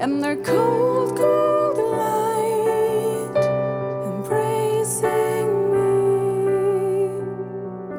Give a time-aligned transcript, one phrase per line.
[0.00, 3.36] And their cold, cold light
[4.08, 7.20] embracing me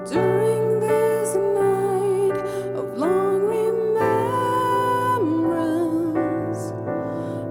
[0.10, 2.38] during this night
[2.76, 4.34] of long remembrance,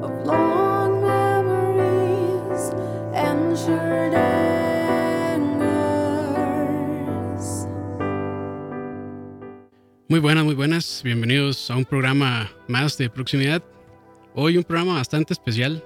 [0.02, 2.74] of long memories
[3.14, 5.46] and shared angers.
[10.08, 11.02] Muy buenas, muy buenas.
[11.04, 13.62] Bienvenidos a un programa más de proximidad.
[14.34, 15.82] Hoy un programa bastante especial.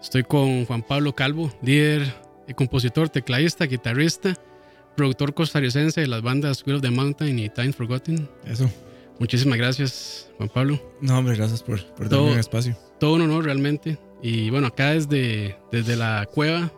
[0.00, 2.12] Estoy con Juan Pablo Calvo, líder,
[2.46, 4.34] y compositor, tecladista, guitarrista,
[4.96, 8.28] productor costarricense de las bandas Will of the Mountain y Time Forgotten.
[8.44, 8.70] Eso.
[9.18, 10.92] Muchísimas gracias, Juan Pablo.
[11.00, 12.76] No, hombre, gracias por, por Todo- darme un espacio.
[13.00, 13.98] Todo un honor realmente.
[14.22, 16.70] Y bueno, acá desde, desde la cueva.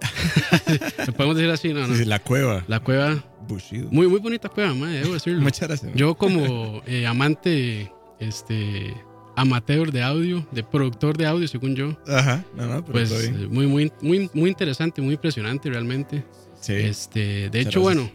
[1.06, 1.72] ¿Lo podemos decir así?
[1.72, 1.96] No, no.
[1.96, 2.62] Sí, la cueva.
[2.68, 3.88] La cueva, Bushido.
[3.90, 5.40] muy, muy bonita cueva, madre, debo decirlo.
[5.40, 5.92] Muchas gracias.
[5.94, 7.90] Yo como eh, amante,
[8.20, 8.94] este,
[9.36, 13.30] amateur de audio, de productor de audio, según yo, Ajá, no, no, pero pues eh,
[13.50, 16.24] muy, muy, muy, muy interesante, muy impresionante realmente.
[16.60, 17.82] Sí, Este, de hecho, gracias.
[17.82, 18.10] bueno,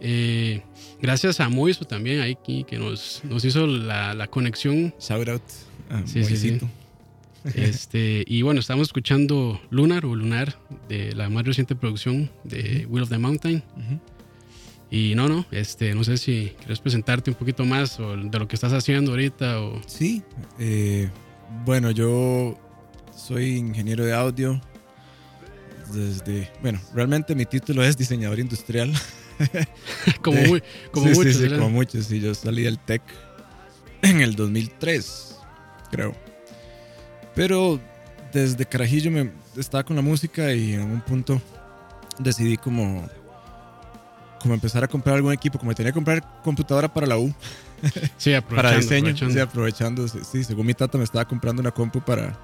[0.00, 0.62] eh,
[1.00, 4.92] gracias a Moiso también ahí que, nos, nos hizo la, la conexión.
[5.00, 5.42] shout out.
[5.90, 6.60] a Sí, sí.
[7.54, 13.02] Este, y bueno, estamos escuchando Lunar o Lunar de la más reciente producción de Will
[13.02, 13.62] of the Mountain.
[13.76, 14.00] Ujú.
[14.90, 18.46] Y no, no, este, no sé si quieres presentarte un poquito más o de lo
[18.46, 20.22] que estás haciendo ahorita o Sí,
[20.58, 21.10] eh,
[21.64, 22.58] bueno, yo
[23.16, 24.60] soy ingeniero de audio.
[25.92, 28.92] Desde, bueno, realmente mi título es diseñador industrial.
[30.22, 30.62] como muy,
[30.92, 32.06] como sí, muchos, sí, sí, como muchos.
[32.06, 33.02] Sí, yo salí del TEC
[34.02, 35.36] en el 2003,
[35.90, 36.14] creo.
[37.34, 37.80] Pero
[38.32, 41.40] desde Carajillo me estaba con la música y en un punto
[42.18, 43.08] decidí como,
[44.44, 45.58] como empezar a comprar algún equipo.
[45.58, 47.34] Como tenía que comprar computadora para la U,
[48.18, 49.08] Sí, para aprovechando, diseño.
[49.10, 49.32] aprovechando.
[49.34, 50.08] Sí, aprovechando.
[50.08, 52.38] sí, Sí, según mi tata me estaba comprando una compu para,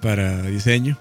[0.00, 0.96] para diseño.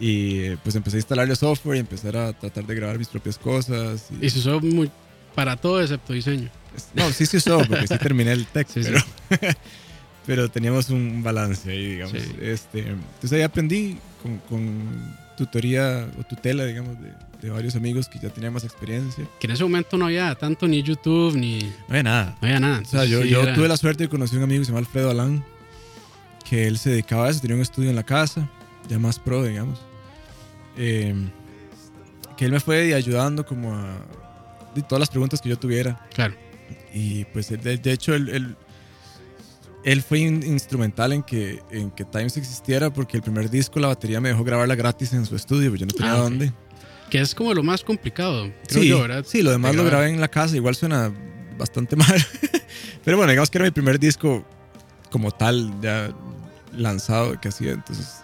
[0.00, 4.08] Y pues empecé a instalarle software y empezar a tratar de grabar mis propias cosas.
[4.20, 4.90] y- Y se usó muy,
[5.34, 6.50] para todo excepto diseño.
[6.94, 8.90] No, sí se usó, porque sí terminé el tech, Sí, sí.
[8.90, 9.52] pero,
[10.26, 12.12] pero teníamos un balance ahí, digamos.
[12.20, 12.34] Sí.
[12.40, 17.10] Este, entonces ahí aprendí con, con tutoría o tutela, digamos, de,
[17.44, 19.26] de varios amigos que ya tenían más experiencia.
[19.38, 22.38] Que en ese momento no había tanto ni YouTube ni no No había nada.
[22.40, 22.80] había nada.
[22.80, 24.60] O sea, yo, Entonces, sí, yo era- tuve la suerte de conocer a un amigo
[24.60, 25.44] que se llama Alfredo Alán,
[26.48, 28.48] que él se dedicaba a eso, tenía un estudio en la casa,
[28.88, 29.78] ya más pro, digamos.
[30.76, 31.14] Eh,
[32.36, 33.96] que él me fue ayudando como a
[34.74, 36.04] de todas las preguntas que yo tuviera.
[36.14, 36.34] Claro.
[36.92, 38.56] Y pues de, de hecho él, él,
[39.84, 43.88] él fue in- instrumental en que, en que Times existiera porque el primer disco la
[43.88, 46.22] batería me dejó grabarla gratis en su estudio, pues yo no tenía Ah, ok.
[46.22, 46.52] dónde.
[47.14, 49.24] Que es como lo más complicado, creo Sí, yo, ¿verdad?
[49.24, 51.12] sí, lo demás De lo grabé en la casa, igual suena
[51.56, 52.26] bastante mal.
[53.04, 54.44] Pero bueno, digamos que era mi primer disco
[55.12, 56.10] como tal, ya
[56.72, 58.16] lanzado que hacía, entonces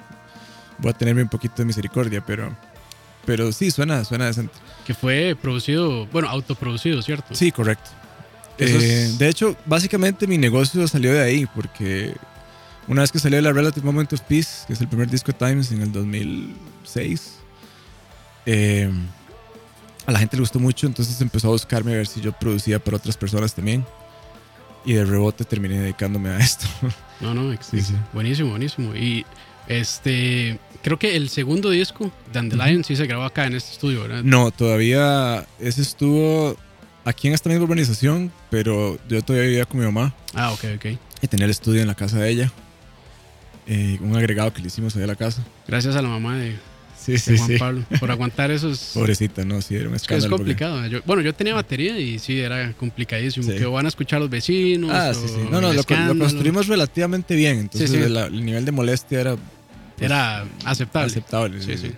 [0.78, 2.52] voy a tenerme un poquito de misericordia, pero,
[3.24, 4.54] pero sí, suena, suena decente.
[4.84, 7.32] Que fue producido, bueno, autoproducido, ¿cierto?
[7.36, 7.91] Sí, correcto.
[8.59, 12.12] Eh, es- De hecho, básicamente mi negocio salió de ahí, porque
[12.88, 15.38] una vez que salió la Relative Moment of Peace, que es el primer disco de
[15.38, 17.34] Times en el 2006,
[18.47, 18.91] eh,
[20.07, 22.78] a la gente le gustó mucho, entonces empezó a buscarme a ver si yo producía
[22.78, 23.84] para otras personas también.
[24.84, 26.66] Y de rebote terminé dedicándome a esto.
[27.21, 27.95] No, no, Sí, sí.
[28.15, 28.97] buenísimo, buenísimo.
[28.97, 29.27] Y
[29.69, 34.22] este, creo que el segundo disco, Dandelion, sí se grabó acá en este estudio, ¿verdad?
[34.25, 36.57] No, todavía ese estuvo
[37.04, 40.15] aquí en esta misma urbanización, pero yo todavía vivía con mi mamá.
[40.34, 40.87] Ah, ok, ok.
[41.22, 42.53] y tenía el estudio en la casa de ella.
[43.66, 45.45] Eh, un agregado que le hicimos ahí a la casa.
[45.69, 46.57] Gracias a la mamá de,
[47.02, 47.58] Sí, de sí, Juan sí.
[47.58, 47.84] Pablo.
[47.98, 50.30] Por aguantar eso es, Pobrecita, no, sí, era un es es escándalo.
[50.36, 50.86] porque- complicado.
[50.86, 53.50] Yo- bueno, yo tenía batería y sí, era complicadísimo.
[53.50, 53.56] Sí.
[53.58, 54.91] Que van a escuchar los vecinos.
[54.92, 55.34] Ah, sí, sí.
[55.50, 57.58] No, no, el lo, lo construimos relativamente bien.
[57.58, 61.06] Entonces, la- el nivel de molestia era pues, Era aceptable.
[61.10, 61.62] aceptable.
[61.62, 61.92] Sí, sí.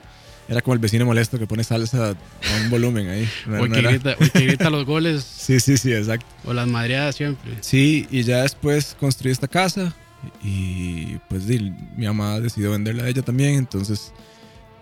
[0.49, 3.29] Era como el vecino molesto que pone salsa a un volumen ahí.
[3.47, 5.93] No- O el no que, grita, o el que grita los goles Sí, sí, sí,
[5.93, 6.27] exacto.
[6.45, 7.53] o las madreadas siempre.
[7.61, 9.95] Sí, y ya después construí esta casa
[10.43, 14.13] y pues mi mamá decidió venderla a ella también, entonces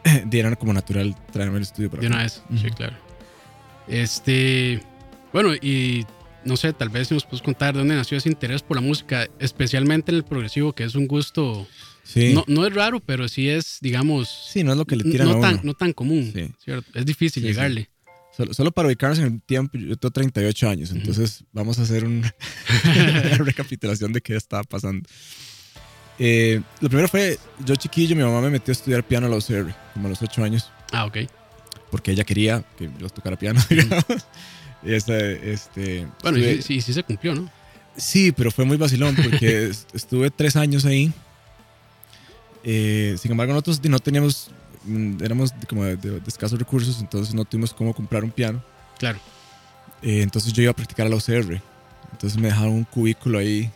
[0.26, 2.14] di, era como natural traerme el estudio para De acá.
[2.17, 2.75] una vez, sí, Ujú.
[2.76, 2.97] claro.
[3.88, 4.82] Este,
[5.32, 6.06] bueno, y
[6.44, 9.29] no sé, tal vez nos puedes contar de dónde nació ese interés por la música,
[9.38, 11.67] especialmente en el progresivo, que es un gusto,
[12.02, 15.05] Sí, no, no es raro, pero sí es, digamos, sí, no es lo que le
[15.05, 15.61] tiran no, a tan, uno.
[15.64, 16.50] no tan común, Sí.
[16.64, 16.91] ¿cierto?
[16.99, 17.55] Es difícil Sí, sí.
[17.55, 17.91] llegarle.
[18.37, 22.05] Solo, solo para ubicarnos en el tiempo, yo tengo 38 años, entonces vamos a hacer
[22.05, 22.32] una
[23.38, 25.08] recapitulación de qué estaba pasando.
[26.22, 29.37] Eh, lo primero fue, yo chiquillo, mi mamá me metió a estudiar piano a la
[29.37, 31.17] UCR, como a los 8 años, Ah, ok.
[31.90, 34.05] porque ella quería que yo tocara piano, digamos.
[34.82, 37.50] Y ese, este, Bueno, y estuve- sí, sí, sí se cumplió, ¿no?
[37.96, 41.11] Sí, pero fue muy vacilón porque est- estuve tres años ahí.
[42.64, 44.50] Eh, sin embargo, nosotros no teníamos,
[44.84, 48.62] mm, éramos como de, de- de escasos recursos, entonces no tuvimos cómo comprar un piano.
[48.99, 49.19] Claro.
[50.02, 51.61] Eh, entonces yo iba a practicar a la UCR.
[52.12, 53.70] Entonces me dejaron un cubículo ahí,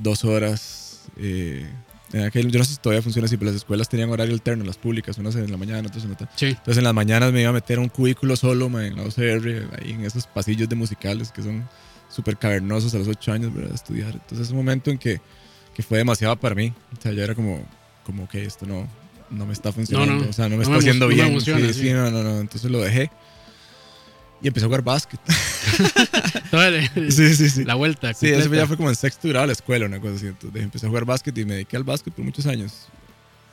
[0.00, 0.80] dos horas.
[1.16, 1.66] Eh,
[2.12, 4.64] en aquel- yo no sé si todavía funciona así, pero las escuelas tenían horario alterno,
[4.64, 6.32] las públicas, unas en la mañana, otras en la tarde.
[6.36, 8.96] Sí, Entonces en las mañanas me iba a meter a un cubículo solo ma, en
[8.96, 11.66] la UCR, ahí en esos pasillos de musicales que son
[12.10, 13.74] súper cavernosos a los ocho años, ¿verdad?
[13.74, 14.12] Estudiar.
[14.12, 15.20] Entonces es un momento en que,
[15.74, 16.72] que fue demasiado para mí.
[16.98, 17.66] O sea, yo era como,
[18.04, 18.86] como que esto no,
[19.30, 20.12] no me está funcionando.
[20.16, 20.28] No, no.
[20.28, 21.28] o sea, no me No está me haciendo bien.
[21.28, 21.80] emociona, sí, sí.
[21.80, 22.40] sí, no, no, no.
[22.40, 23.10] Entonces lo dejé.
[24.42, 25.20] Y empecé a jugar básquet.
[27.10, 27.64] Sí, sí, sí.
[27.64, 28.12] la vuelta.
[28.12, 30.26] Sí, eso ya fue como en sexto grado de la escuela, una cosa así.
[30.26, 32.88] Entonces empecé a jugar básquet y me dediqué al básquet por muchos años.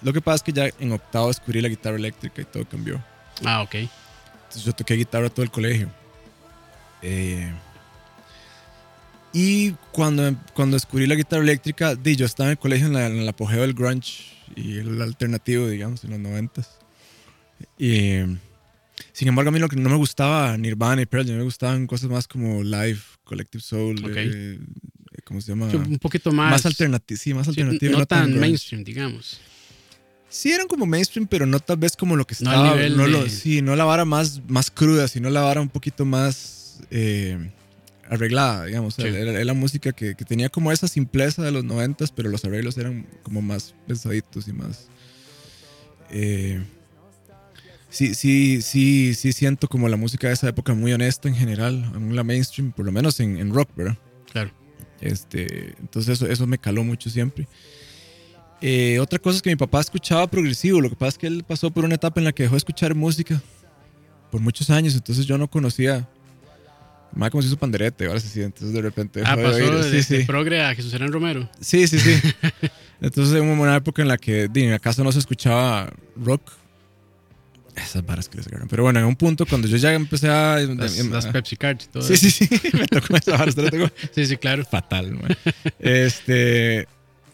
[0.02, 3.02] Lo que pasa es que ya en octavo descubrí la guitarra eléctrica y todo cambió.
[3.46, 3.76] Ah, ok.
[3.76, 5.90] Entonces yo toqué guitarra todo el colegio.
[7.02, 7.52] Eh,
[9.32, 13.06] y cuando, cuando descubrí la guitarra eléctrica, di, yo estaba en el colegio en, la-
[13.08, 14.24] en el apogeo del grunge
[14.56, 16.80] y el alternativo, digamos, en los noventas.
[17.78, 18.22] Y
[19.20, 21.88] sin embargo, a mí lo que no me gustaba Nirvana y Pearl Jam, me gustaban
[21.88, 24.12] cosas más como Live, Collective Soul, Ok.
[24.16, 24.60] eh,
[25.26, 25.70] ¿cómo se llama?
[25.70, 26.52] Sí, un poquito más.
[26.52, 27.98] más alternativo, sí, más sí, alternativo.
[28.00, 29.42] no, tan mainstream, digamos.
[30.30, 32.72] Sí, eran como mainstream, pero no tal vez como lo que No estaba.
[32.76, 35.68] nivel No de- lo, sí, no la vara más, más cruda, sino la vara un
[35.70, 37.52] poquito más eh,
[38.10, 38.94] arreglada, digamos.
[38.94, 39.02] Sí.
[39.02, 42.78] Era la música que, que tenía como esa simpleza de los noventas, pero los arreglos
[42.78, 44.88] eran como más pensaditos y más.
[46.10, 46.64] eh,
[47.90, 51.84] sí, sí, sí, sí siento como la música de esa época muy honesta en general,
[51.94, 53.98] aún la mainstream, por lo menos en, en rock, ¿verdad?
[54.32, 54.52] Claro.
[55.02, 57.48] Este, entonces eso, eso me caló mucho siempre.
[58.62, 60.82] Eh, otra cosa es que mi papá escuchaba progresivo.
[60.82, 62.60] Lo que pasa es que él pasó por una etapa en la que dejó de
[62.60, 63.42] escuchar música
[64.32, 64.96] por muchos años.
[64.96, 66.08] Entonces yo no conocía.
[67.16, 69.24] Más como si hizo panderete, ahora sí, entonces de repente.
[69.26, 69.72] Ah, de pasó oír.
[69.74, 70.28] de, Sí, de sí.
[70.28, 71.50] progre a Jesús Hernán Romero.
[71.60, 72.12] Sí, sí, sí.
[73.02, 76.52] Entonces hubo una época en la que en la casa no se escuchaba rock.
[77.84, 78.68] Esas varas que les agarran.
[78.68, 80.58] Pero bueno, en un punto cuando yo ya empecé a.
[80.60, 82.04] Las, las Pepsi Cards y todo.
[82.04, 82.50] Sí, sí, sí.
[82.74, 83.92] Me tocó esa lo tocó?
[84.14, 84.66] Sí, sí, claro.
[84.66, 85.36] fatal, man.
[85.80, 86.88] Este,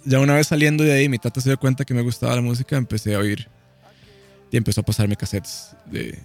[0.03, 2.41] ya una vez saliendo de ahí, mi tata se dio cuenta que me gustaba la
[2.41, 3.47] música, empecé a oír
[4.51, 6.19] y empezó a pasarme cassettes de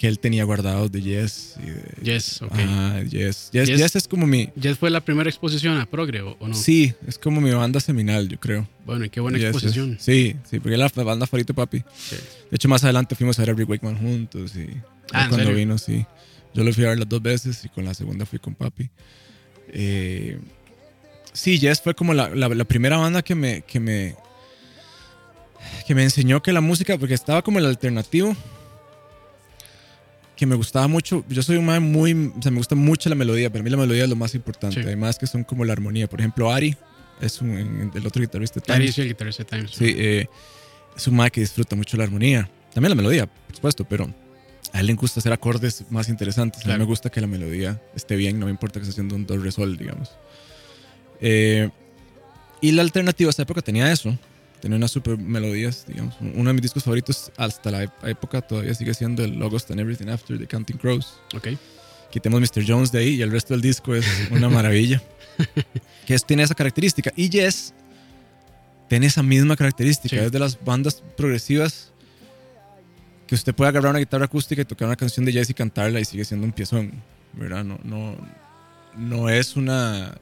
[0.00, 2.52] que él tenía guardados de Yes y de Yes, ok.
[2.54, 3.50] Ah, yes.
[3.52, 3.78] Yes, Yes.
[3.78, 6.54] Yes es como mi ¿Ya fue la primera exposición a progre o, no?
[6.54, 8.66] Sí, es como mi banda seminal, yo creo.
[8.86, 9.98] Bueno, y qué buena Yes exposición.
[10.00, 11.84] Sí, sí, porque la banda favorita de papi.
[11.98, 12.16] Sí.
[12.50, 14.70] De hecho, más adelante fuimos a ver a Rick Wakeman juntos y
[15.12, 15.54] Ah, ¿en cuando serio?
[15.54, 16.06] vino, sí.
[16.54, 18.88] Yo lo fui a ver las dos veces y con la segunda fui con papi.
[19.68, 20.38] Eh,
[21.34, 24.14] sí, Yes fue como la, la- la primera banda que me, que me
[25.86, 28.34] que me enseñó que la música, porque estaba como el alternativo,
[30.40, 31.22] que me gustaba mucho.
[31.28, 33.50] Yo soy un man muy, o sea, me gusta mucho la melodía.
[33.50, 34.80] Para mí la melodía es lo más importante.
[34.80, 34.86] Sí.
[34.86, 36.08] Además que son como la armonía.
[36.08, 36.74] Por ejemplo, Ari
[37.20, 38.58] es un, el otro guitarrista.
[38.58, 38.94] de Ari Times.
[38.94, 39.70] sí, el guitarrista de Times.
[39.70, 40.26] Sí, eh,
[40.96, 42.50] es un man que disfruta mucho la armonía.
[42.72, 44.10] También la melodía, por supuesto, pero
[44.72, 46.62] a él le gusta hacer acordes más interesantes.
[46.62, 46.78] A Claro.
[46.78, 49.26] mí me gusta que la melodía esté bien, no me importa que esté haciendo un
[49.26, 50.10] do re sol, digamos.
[51.20, 51.68] Eh,
[52.62, 54.18] y la alternativa a esa época tenía eso.
[54.60, 56.14] Tenía unas super melodías, digamos.
[56.20, 60.08] Uno de mis discos favoritos hasta la época todavía sigue siendo el Logos and Everything
[60.08, 61.20] After de Counting Crows.
[61.34, 61.48] Ok.
[62.10, 62.64] Quitemos Mr.
[62.66, 65.02] Jones de ahí y el resto del disco es una maravilla.
[66.06, 67.12] que es, tiene esa característica.
[67.16, 67.72] Y Yes
[68.88, 70.16] tiene esa misma característica.
[70.16, 70.24] Sí.
[70.24, 71.92] Es de las bandas progresivas
[73.26, 76.00] que usted puede agarrar una guitarra acústica y tocar una canción de Yes y cantarla
[76.00, 76.92] y sigue siendo un piezón.
[77.32, 77.62] ¿Verdad?
[77.62, 78.16] No, no,
[78.96, 80.18] no es una.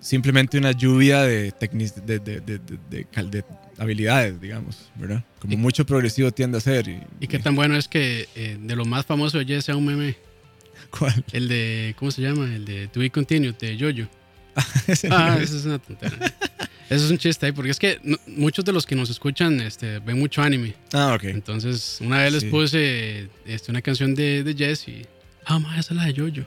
[0.00, 3.44] Simplemente una lluvia de, de, de, de,
[3.78, 5.24] habilidades, digamos, ¿verdad?
[5.38, 6.88] Como Y- mucho progresivo tiende a ser.
[6.88, 9.76] ¿Y, Y qué tan bueno es que eh, de lo más famoso de Yes sea
[9.76, 10.16] un meme.
[10.98, 11.24] ¿Cuál?
[11.32, 12.46] El de, ¿cómo se llama?
[12.54, 14.08] El de To Be Continued, de Jojo.
[15.10, 16.16] Ah, eso es una tontera.
[16.90, 19.60] Eso es un chiste ahí, porque es que no- muchos de los que nos escuchan
[19.60, 20.74] este, ven mucho anime.
[20.92, 21.22] Ah, ok.
[21.22, 25.06] Entonces, una vez les puse este, una canción de, de Jess y.
[25.46, 26.44] Ah, ma, esa es la de Jojo.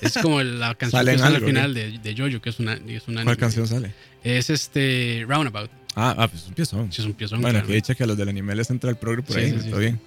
[0.00, 3.08] Es como la canción que sale al final de, de Jojo, que es una, es
[3.08, 3.24] un anime.
[3.24, 3.92] ¿Cuál canción sale?
[4.22, 5.70] Es este Roundabout.
[5.94, 6.92] Ah, ah, pues es un piezón.
[6.92, 7.40] Sí, es un piezón.
[7.40, 9.50] Bueno, que dicha que a los del anime les entra el progre por Sí, ahí,
[9.50, 9.78] sí, está sí.
[9.78, 10.00] bien.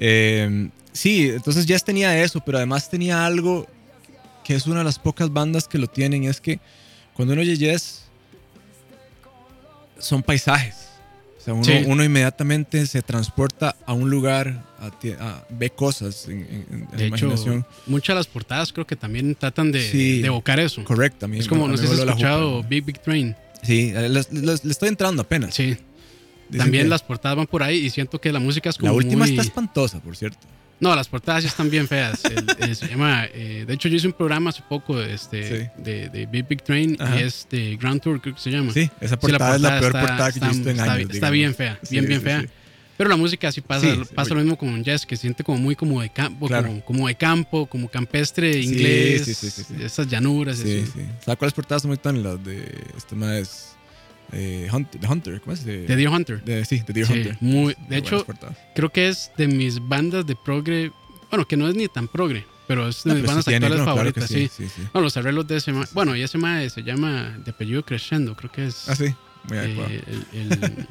[0.00, 3.68] Eh, sí, entonces Jess tenía eso, pero además tenía algo
[4.44, 6.58] que es una de las pocas bandas que lo tienen, es que
[7.14, 8.02] cuando uno oye Jess,
[9.98, 10.88] son paisajes.
[11.38, 16.32] O sea, uno, uno inmediatamente se transporta a un lugar, a a- ve cosas en,
[16.40, 17.66] en- en la De hecho, imaginación.
[17.86, 20.20] muchas de las portadas creo que también tratan de, Sí.
[20.20, 20.84] de evocar eso.
[20.84, 21.42] Correcto, también.
[21.42, 22.68] Es como, no sé si has la escuchado jupa.
[22.68, 23.36] Big Big Train.
[23.62, 24.20] Sí, eh, le
[24.70, 25.54] estoy entrando apenas.
[25.54, 25.76] Sí,
[26.48, 28.90] Dicen también que las portadas van por ahí y siento que la música es como
[28.92, 30.38] La última muy- está espantosa, por cierto.
[30.80, 32.22] No, las portadas sí están bien feas.
[32.26, 35.68] El- el- se llama, eh, de hecho, yo hice un programa hace poco este, Sí.
[35.82, 37.18] de, de Big Big Train Ajá.
[37.18, 38.72] y es de Grand Tour, creo que se llama.
[38.72, 40.84] Sí, esa Sí, portada es la peor está- portada que yo he visto en está
[40.92, 40.96] años.
[40.96, 41.32] bien- Está digamos.
[41.32, 42.44] bien fea, bien, Sí, bien fea.
[42.96, 45.58] Pero la música sí pasa, Sí, pasa lo mismo con Jazz, que se siente como
[45.58, 46.68] muy como de campo, Claro.
[46.68, 49.74] como, como de campo, como campestre inglés, sí, sí, sí, sí.
[49.82, 50.58] esas llanuras.
[50.58, 50.92] Sí, así.
[50.94, 51.00] sí.
[51.24, 53.76] ¿Sabes cuáles portadas son muy tan las de este más
[54.32, 55.40] eh, Hunt- The Hunter?
[55.40, 55.64] ¿Cómo es?
[55.64, 56.44] De, De Deer Hunter.
[56.44, 57.36] de- sí, de Deer Hunter.
[57.40, 58.24] muy, de hecho,
[58.74, 60.92] creo que es de mis bandas de progre,
[61.30, 63.84] bueno, que no es ni tan progre, pero es de No, mis bandas actuales no,
[63.84, 64.48] favoritas, sí.
[64.94, 68.36] No, los arreglos de ese ma- bueno, y ese mae se llama de apellido Crescendo,
[68.36, 69.12] creo que es Ah, sí,
[69.48, 70.00] muy eh,
[70.32, 70.86] el-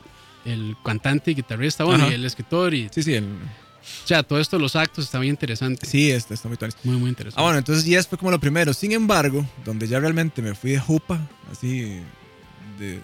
[0.45, 2.11] el cantante y guitarrista, bueno, Ajá.
[2.11, 5.31] y el escritor, y Sí, sí, el- o sea, todo esto, los actos, está bien
[5.33, 5.85] interesante.
[5.85, 6.71] sí este está muy tan.
[6.83, 7.39] Muy, muy interesante.
[7.41, 8.73] Ah, bueno, entonces Yes fue como lo primero.
[8.73, 11.99] Sin embargo, donde ya realmente me fui de jupa, así,
[12.79, 12.99] de,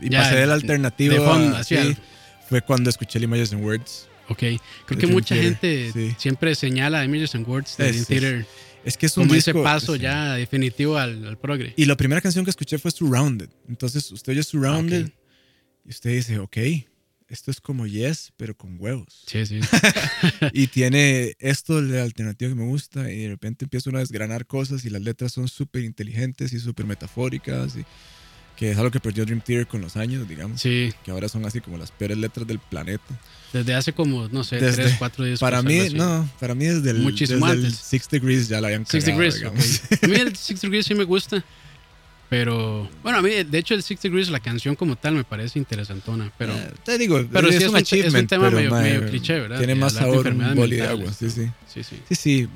[0.00, 1.96] y Ya, pasé de- alternativo de fondo, a- hacia sí, el-
[2.48, 4.08] fue cuando escuché el Images and Words.
[4.28, 6.14] Ok, creo de que Dream mucha Theater, gente sí.
[6.18, 8.46] siempre señala Images and Words de Es- es- Theater
[8.84, 10.00] Es que es un como ese disco- paso sí.
[10.00, 11.72] ya definitivo al, al progre.
[11.76, 13.48] Y la primera canción que escuché fue Surrounded.
[13.68, 15.12] Entonces usted oye Surrounded Ok.
[15.84, 16.56] Y usted dice, ok,
[17.28, 19.24] esto es como Yes, pero con huevos.
[19.26, 19.60] Sí, sí.
[20.52, 24.46] y tiene esto de alternativa que me gusta y de repente empieza uno a desgranar
[24.46, 27.84] cosas y las letras son súper inteligentes y súper metafóricas y
[28.56, 30.60] que es algo que perdió Dream Theater con los años, digamos.
[30.60, 33.02] Sí, Que ahora son así como las peores letras del planeta.
[33.52, 35.40] desde hace como, no sé, Desde- tres, cuatro días.
[35.40, 37.74] para mí, no, para mí desde el, Muchísimo desde el.
[37.74, 39.82] Six Degrees ya la habían Six cagado, Degrees, digamos.
[39.90, 40.04] ok.
[40.04, 41.44] A mí el Six Degrees sí me gusta.
[42.36, 45.56] Pero, bueno, a mí, de hecho, el Six Degrees, la canción como tal, me parece
[45.60, 46.32] interesantona.
[46.36, 49.08] Pero, Eh, te digo, pero es, sí es un es un tema pero, medio- medio
[49.08, 49.58] cliché, ¿verdad?
[49.58, 51.48] Tiene De más de sabor un boli de agua, sí, sí.
[51.72, 51.96] sí, sí.
[52.08, 52.48] Sí, sí.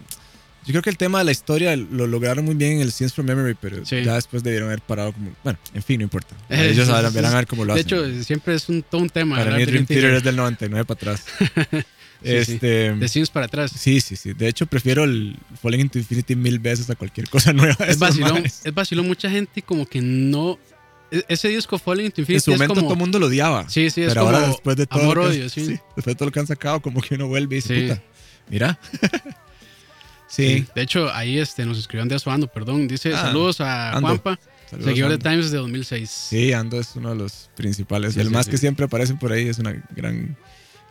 [0.67, 3.15] Yo creo que el tema de la historia lo lograron muy bien en el Scenes
[3.15, 4.03] from Memory, pero Sí.
[4.03, 5.31] ya después debieron haber parado como...
[5.45, 6.35] Bueno, en fin, no importa.
[6.51, 7.99] Ellos sabrán, verán a ver cómo lo De hacen.
[8.17, 9.37] hecho, siempre es un, todo un tema.
[9.37, 10.15] Para mí de Dream Theater.
[10.15, 11.25] es del 99 para atrás.
[12.23, 12.31] sí.
[12.35, 12.95] este,
[13.33, 13.73] para atrás.
[13.75, 14.33] sí, sí, sí.
[14.33, 17.85] De hecho, prefiero el Falling into Infinity mil veces a cualquier cosa nueva.
[17.87, 19.07] es vacilón, es vacilón.
[19.07, 20.59] Mucha gente como que no...
[21.11, 22.87] e- Ese disco Falling into Infinity En su es momento como...
[22.87, 23.69] todo el mundo lo odiaba.
[23.69, 25.61] Sí, sí, es pero como ahora después de todo, lo que, amor-odio, sí.
[25.97, 28.03] después de todo lo que han sacado, como que uno vuelve y dice, puta,
[28.49, 28.79] mira.
[30.31, 30.67] Sí.
[30.75, 32.87] De hecho, ahí este, nos escribió Andrés Suando, perdón.
[32.87, 34.09] Dice, Ah, saludos a Ando.
[34.09, 35.31] Juanpa, Saludos, seguidor de Ando.
[35.31, 36.11] Times de 2006.
[36.11, 38.13] Sí, Ando es uno de los principales.
[38.13, 38.51] Sí, el sí, más sí.
[38.51, 40.37] que siempre aparecen por ahí es una gran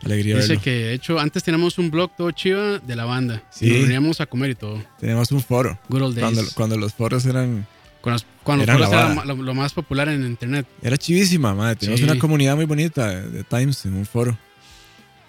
[0.04, 0.64] alegría Dice verlo.
[0.64, 3.44] que, de hecho, antes teníamos un blog todo chiva de la banda.
[3.52, 3.66] Sí.
[3.66, 4.84] Y nos reuníamos a comer y todo.
[5.00, 5.80] Tenemos un foro.
[5.90, 6.34] Good old days.
[6.34, 7.68] Cuando, cuando los foros eran...
[8.02, 9.26] Cuando, cuando Eran foros la era vara.
[9.26, 10.66] lo, lo más popular en internet.
[10.82, 11.76] Era chivísima, madre.
[11.78, 12.06] Teníamos Sí.
[12.06, 14.38] una comunidad muy bonita de, de Times en un foro.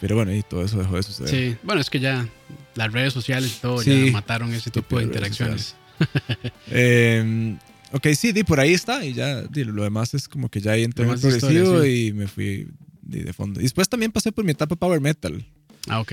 [0.00, 1.30] Pero bueno, y todo eso dejó de suceder.
[1.30, 1.56] Sí.
[1.64, 2.28] Bueno, es que ya
[2.76, 4.06] las redes sociales y todo Sí.
[4.06, 5.74] ya mataron ese tipo de interacciones.
[6.70, 7.56] Eh,
[7.92, 9.04] ok, sí, di, por ahí está.
[9.04, 11.82] Y ya, di, lo demás es como que ya ahí entré en el historia, progresivo
[11.82, 12.06] sí.
[12.08, 12.68] y me fui
[13.08, 13.60] de fondo.
[13.60, 15.44] Después también pasé por mi etapa Power Metal.
[15.88, 16.12] Ah, ok.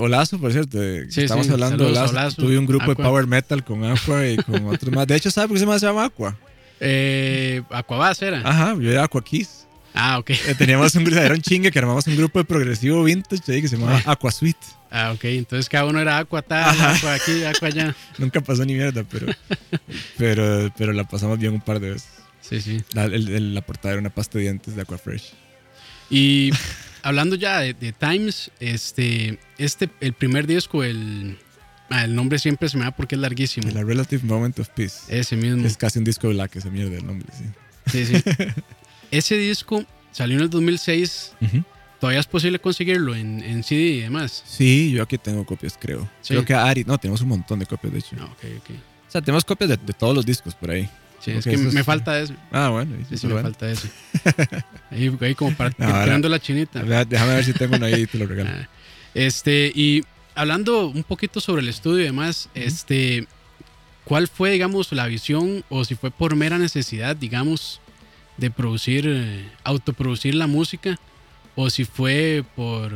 [0.00, 0.82] Olazo, por cierto.
[0.82, 2.12] eh, Sí, estamos sí, hablando de Olazo.
[2.12, 2.94] Olazo, Tuve un grupo Aqua.
[2.94, 5.06] de Power Metal con Aqua y con otros más.
[5.06, 6.36] De hecho, ¿sabe por qué se me llama Aqua?
[6.80, 8.40] Eh, Aquabas era.
[8.44, 9.66] Ajá, yo era Aqua Keys.
[9.94, 10.30] Ah, ok.
[10.30, 13.62] Eh, teníamos un grupo, era un chingue que armamos un grupo de progresivo vintage ahí
[13.62, 14.58] que se llamaba Aqua Suite.
[14.90, 15.24] Ah, ok.
[15.24, 16.94] Entonces cada uno era Aqua tal, Ajá.
[16.94, 17.94] Aqua aquí, Aqua allá.
[18.18, 19.28] Nunca pasó ni mierda, pero,
[20.18, 22.08] pero, pero la pasamos bien un par de veces.
[22.40, 22.82] Sí, sí.
[22.92, 25.32] La, el- el- la portada era una pasta de dientes de Aqua Fresh.
[26.10, 26.50] Y
[27.02, 31.38] hablando ya de, de Times, este, este, el primer disco, el,
[31.90, 33.70] ah, el nombre siempre se me da porque es larguísimo.
[33.70, 35.02] La Relative Moment of Peace.
[35.08, 35.66] Ese mismo.
[35.66, 37.44] Es casi un disco black esa mierda el nombre, sí.
[37.86, 38.22] Sí, sí.
[39.10, 41.32] Ese disco salió en el 2006.
[42.00, 44.42] Todavía es posible conseguirlo en, en CD y demás.
[44.46, 46.08] Sí, yo aquí tengo copias, creo.
[46.20, 46.34] Sí.
[46.34, 48.16] Creo que Ari, no, tenemos un montón de copias, de hecho.
[48.18, 48.70] Ah, ok, ok.
[49.06, 50.88] O sea, tenemos copias de, de todos los discos por ahí.
[51.24, 52.34] Sí, es que me es- falta eso.
[52.52, 52.96] Ah, bueno.
[53.00, 53.48] Sí, sí, es me bueno.
[53.48, 53.88] falta eso.
[54.90, 56.82] Ahí, ahí como para tirando la chinita.
[57.04, 58.50] Déjame ver si tengo uno ahí y te lo regalo.
[58.52, 58.68] Ah,
[59.14, 60.02] Este, y
[60.34, 63.26] hablando un poquito sobre el estudio y demás, este,
[64.04, 67.80] ¿cuál fue, digamos, la visión o si fue por mera necesidad, digamos,
[68.36, 70.96] de producir, eh, autoproducir la música
[71.56, 72.92] o si fue por,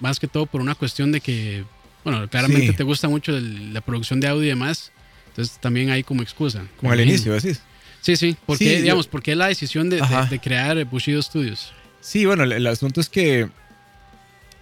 [0.00, 1.64] más que todo por una cuestión de que,
[2.04, 2.72] bueno, claramente Sí.
[2.74, 4.92] te gusta mucho el- la producción de audio y demás,
[5.30, 6.62] entonces también hay como excusa.
[6.76, 7.60] Como al inicio, decís.
[8.02, 10.82] Sí, sí, ¿por Sí, qué, yo- digamos, por qué la decisión de, de- de crear
[10.86, 11.72] Bushido Studios?
[12.00, 13.48] Sí, bueno, el, el asunto es que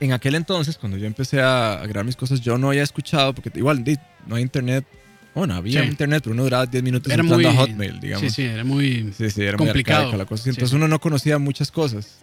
[0.00, 3.34] en aquel entonces, cuando yo empecé a, a grabar mis cosas, yo no había escuchado,
[3.34, 3.84] porque igual
[4.26, 4.84] no hay internet.
[5.34, 5.88] Bueno, había Sí.
[5.88, 8.22] internet, pero uno duraba 10 minutos Era entrando muy- a Hotmail, digamos.
[8.22, 9.12] Sí, sí, era muy...
[9.16, 10.08] Sí, sí, era complicado.
[10.10, 10.48] muy la cosa.
[10.50, 12.18] Entonces uno no conocía muchas cosas.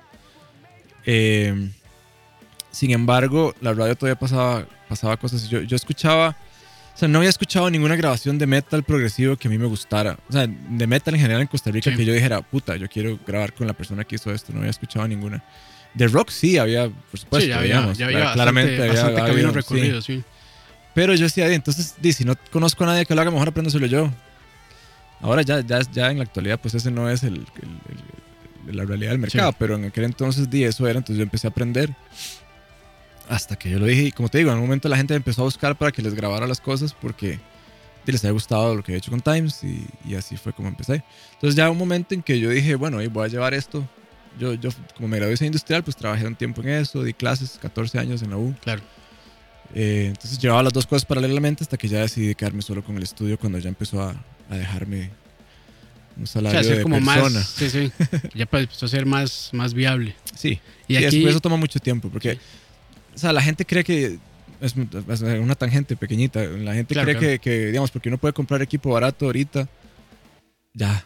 [1.06, 1.70] Eh,
[2.72, 5.48] sin embargo, la radio todavía pasaba, pasaba cosas.
[5.48, 6.36] Yo, yo escuchaba,
[6.96, 10.18] o sea, no había escuchado ninguna grabación de metal progresivo que a mí me gustara.
[10.30, 11.98] O sea, de metal en general en Costa Rica Sí.
[11.98, 14.54] que yo dijera, puta, yo quiero grabar con la persona que hizo esto.
[14.54, 15.44] No había escuchado ninguna.
[15.94, 18.88] De rock sí había, por supuesto, sí, ya había, digamos, ya había bastante, claramente había
[18.94, 19.56] bastante habido, camino sí.
[19.56, 20.24] recorrido, sí.
[20.94, 23.86] Pero yo decía, entonces, di, si no conozco a nadie que lo haga, mejor aprendérselo
[23.88, 24.10] yo.
[25.22, 27.46] Ahora ya, ya, ya en la actualidad, pues ese no es el, el-
[28.70, 29.58] el- la realidad del mercado, Sí.
[29.60, 31.94] pero en aquel entonces di eso era, entonces yo empecé a aprender.
[33.29, 35.41] Hasta que yo lo dije, y como te digo, en un momento la gente empezó
[35.41, 37.39] a buscar para que les grabara las cosas porque
[38.05, 41.03] les había gustado lo que había hecho con Times y, y así fue como empecé.
[41.34, 43.88] Entonces ya un momento en que yo dije, bueno, y voy a llevar esto.
[44.39, 47.58] Yo, yo como me gradué de industrial, pues trabajé un tiempo en eso, di clases,
[47.62, 48.53] 14 años en la U.
[48.62, 48.82] Claro.
[49.74, 53.03] Eh, entonces llevaba las dos cosas paralelamente hasta que ya decidí quedarme solo con el
[53.03, 54.15] estudio cuando ya empezó a,
[54.50, 55.10] a dejarme
[56.17, 57.29] un O sea, salario de como persona.
[57.39, 57.91] más, sí, sí,
[58.36, 60.15] ya empezó a ser más, más viable.
[60.36, 62.39] Sí, Y y aquí, después eso toma mucho tiempo porque, Sí.
[63.15, 64.17] O sea, la gente cree que
[64.62, 64.75] es,
[65.10, 66.43] es una tangente pequeñita.
[66.43, 67.31] La gente Claro, cree claro.
[67.34, 69.67] Que, que, digamos, porque uno puede comprar equipo barato ahorita,
[70.74, 71.05] ya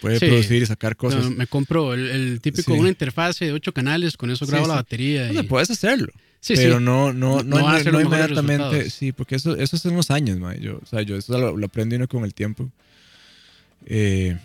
[0.00, 0.26] puede Sí.
[0.26, 1.24] producir y sacar cosas.
[1.24, 2.78] no, me compro el, el típico, Sí.
[2.78, 4.78] una interfase de ocho canales, con eso Sí, grabo la sí.
[4.78, 5.28] batería.
[5.30, 6.12] O sea, y- puedes hacerlo.
[6.40, 6.84] sí, pero sí.
[6.84, 8.56] no, No no, no, no- inmediatamente.
[8.68, 8.92] resultados.
[8.92, 10.60] Sí, porque eso, eso es en los años, mae.
[10.60, 12.70] Yo, o sea, yo eso lo, lo aprendí uno con el tiempo.
[13.86, 14.36] Eh,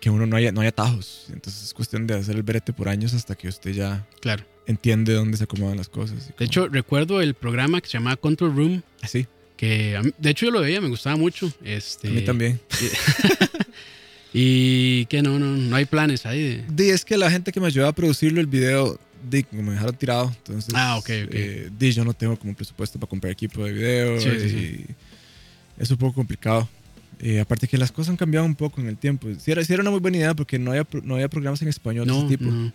[0.00, 1.26] que uno no haya, no hay atajos.
[1.32, 4.44] Entonces es cuestión de hacer el brete por años hasta que usted ya Claro.
[4.66, 6.30] Entiende dónde se acomodan las cosas.
[6.30, 9.26] y De hecho, recuerdo el programa que se llamaba Control Room, así.
[9.56, 11.52] que a mí- de hecho yo lo veía, me gustaba mucho.
[11.64, 12.60] Este, A mí también.
[14.38, 16.64] Y que no, no, no hay planes ahí de...
[16.68, 18.98] Di, es que la gente que me ayudaba a producirlo, el video,
[19.30, 20.26] di, como me dejaron tirado.
[20.38, 21.10] Entonces, Ah, ok, ok.
[21.32, 24.20] eh, di, yo no tengo como presupuesto para comprar equipo de video.
[24.20, 24.84] Sí, sí, y sí.
[25.78, 26.68] Es un poco complicado.
[27.18, 29.26] Eh, aparte que las cosas han cambiado un poco en el tiempo.
[29.38, 31.68] Sí era, sí era una muy buena idea porque no había, no había programas en
[31.68, 32.44] español de No, ese tipo.
[32.50, 32.72] no.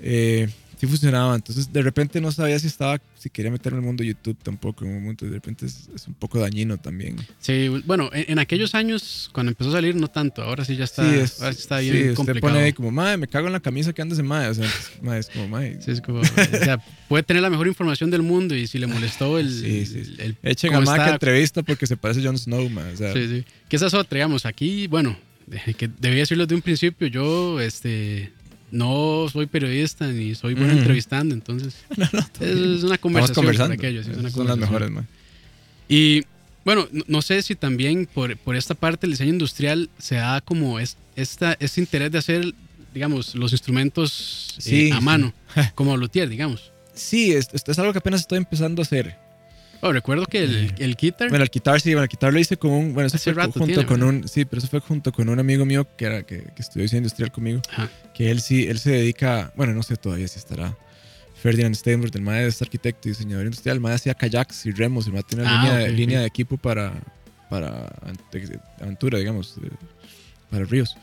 [0.00, 0.50] Eh,
[0.84, 1.34] sí funcionaba.
[1.34, 4.36] Entonces, de repente no sabía si estaba, si quería meterme en el mundo de YouTube
[4.42, 4.84] tampoco.
[4.84, 7.16] En un momento, de repente es, es un poco dañino también.
[7.40, 10.42] Sí, bueno, en, en aquellos años, cuando empezó a salir, no tanto.
[10.42, 12.52] Ahora sí ya está, sí, es, ahora sí está sí, bien usted complicado.
[12.54, 14.48] pone ahí como, madre, me cago en la camisa que andes en madre.
[14.48, 14.68] O sea,
[15.02, 15.78] madre, es como, madre.
[15.80, 18.86] Sí, es como, o sea, puede tener la mejor información del mundo y si le
[18.86, 19.50] molestó el...
[19.50, 22.90] Sí, sí, el- el- Echen a Mac entrevista porque se parece a Jon Snow, man.
[22.92, 23.44] O sea, Sí, sí.
[23.68, 25.16] Que esa es otra, digamos, aquí, bueno,
[25.76, 28.32] que debía decirlo de un principio, yo, este,
[28.74, 30.78] no soy periodista ni soy bueno Ujú.
[30.80, 31.74] entrevistando, entonces
[32.40, 33.74] es una conversación por conversando.
[33.74, 35.06] aquello, sí, es una Esas son las mejores, man.
[35.88, 36.22] Y
[36.64, 40.40] bueno, no, no sé si también por, por esta parte del diseño industrial se da
[40.40, 42.54] como es, esta, este interés de hacer,
[42.92, 45.04] digamos, los instrumentos eh, Sí, a sí.
[45.04, 45.32] mano,
[45.74, 46.72] como luthier, digamos.
[46.94, 49.16] Sí, esto, esto es algo que apenas estoy empezando a hacer.
[49.86, 52.56] Oh, recuerdo que el, el guitar, Bueno, el guitar sí, bueno, el guitar lo hice
[52.56, 54.14] con un, bueno, eso Hace fue rato junto tiene, con ¿verdad?
[54.14, 56.84] un, sí, pero eso fue junto con un amigo mío que era que, que estudió
[56.84, 57.90] diseño industrial conmigo, Ajá.
[58.14, 60.74] que él sí, él se dedica, bueno, no sé todavía si estará.
[61.42, 65.06] Ferdinand Steinberg, el maestro es arquitecto y diseñador industrial, el maestro hacía kayaks y remos,
[65.06, 66.94] el maestro tiene una Ah, línea, de, equipo para,
[67.50, 67.92] para
[68.80, 69.54] aventura, digamos,
[70.50, 70.96] para ríos.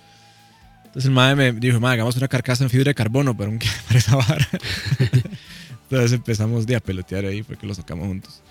[0.86, 3.60] Entonces el madre me dijo, madre, hagamos una carcasa en fibra de carbono para, un,
[3.88, 4.48] para esa vara.
[5.84, 8.42] Entonces empezamos de a pelotear ahí, fue que lo sacamos juntos.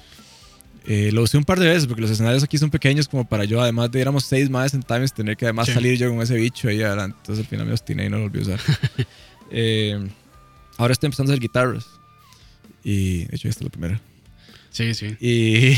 [0.87, 3.45] Eh, lo usé un par de veces porque los escenarios aquí son pequeños como para
[3.45, 5.75] yo, además de éramos seis más en Times, tener que además Sí.
[5.75, 7.17] salir yo con ese bicho ahí adelante.
[7.21, 8.61] Entonces al final me obstiné y no lo volví a usar.
[9.53, 9.99] Eh,
[10.79, 11.85] ahora estoy empezando a hacer guitarras.
[12.85, 14.01] Y de hecho esta es la primera.
[14.71, 15.75] sí, sí, Y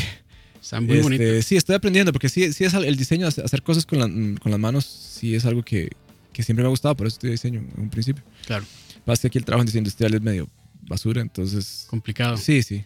[0.71, 3.85] Ah, muy este, sí, estoy aprendiendo porque sí, sí es el diseño, hacer hacer cosas
[3.85, 5.91] con, la- con las manos, sí es algo que,
[6.33, 8.23] que siempre me ha gustado, por eso estudié diseño en un principio.
[8.47, 8.65] Claro,
[9.05, 10.49] Pasa que aquí el trabajo en diseño industrial es medio
[10.83, 11.87] basura, entonces...
[11.91, 12.37] complicado.
[12.37, 12.85] Sí, sí.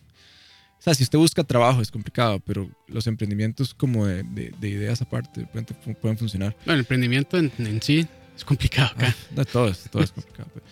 [0.86, 5.02] Sea, si usted busca trabajo es complicado, pero los emprendimientos como de, de- de ideas
[5.02, 5.66] aparte pueden,
[6.00, 6.54] pueden funcionar.
[6.64, 9.08] Bueno, el emprendimiento en, en sí es complicado acá.
[9.08, 10.48] Ah, no, todo es, todo es complicado.
[10.54, 10.64] Pero,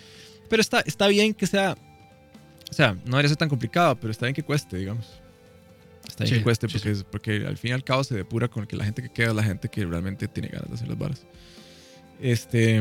[0.49, 1.77] pero está, está bien que sea...
[2.71, 5.05] O sea, no debería ser tan complicado, pero está bien que cueste, digamos.
[6.07, 8.15] Está bien Sí, que cueste sí, porque, es- porque al fin y al cabo se
[8.15, 10.75] depura con que la gente que queda es la gente que realmente tiene ganas de
[10.77, 11.27] hacer las varas.
[12.21, 12.81] Este.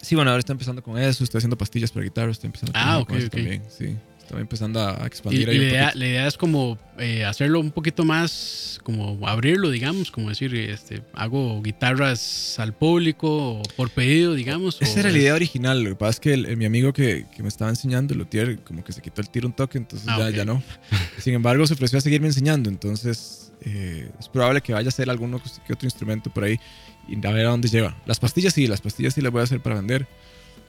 [0.00, 1.24] Sí, bueno, ahora está empezando con eso.
[1.24, 2.30] Estoy haciendo pastillas para guitarra.
[2.30, 3.32] Estoy empezando Ah, con eso ok.
[3.32, 3.62] también.
[3.68, 3.96] Sí,
[4.28, 7.70] estoy empezando a expandir y ahí la, idea, la idea es como eh, hacerlo un
[7.70, 14.34] poquito más, como abrirlo, digamos, como decir, este, hago guitarras al público o por pedido,
[14.34, 14.76] digamos.
[14.82, 15.82] Esa o era la idea original.
[15.82, 18.18] Lo que pasa es que el- el- mi amigo que, que me estaba enseñando, el
[18.18, 20.34] luthier, como que se quitó el tiro un toque, entonces Ah, ya, ok.
[20.34, 20.62] ya no.
[21.18, 22.68] Sin embargo, se ofreció a seguirme enseñando.
[22.68, 26.60] Entonces, eh, es probable que vaya a hacer alguno que otro instrumento por ahí
[27.08, 27.96] y a ver a dónde lleva.
[28.04, 30.06] Las pastillas sí, las pastillas sí las voy a hacer para vender.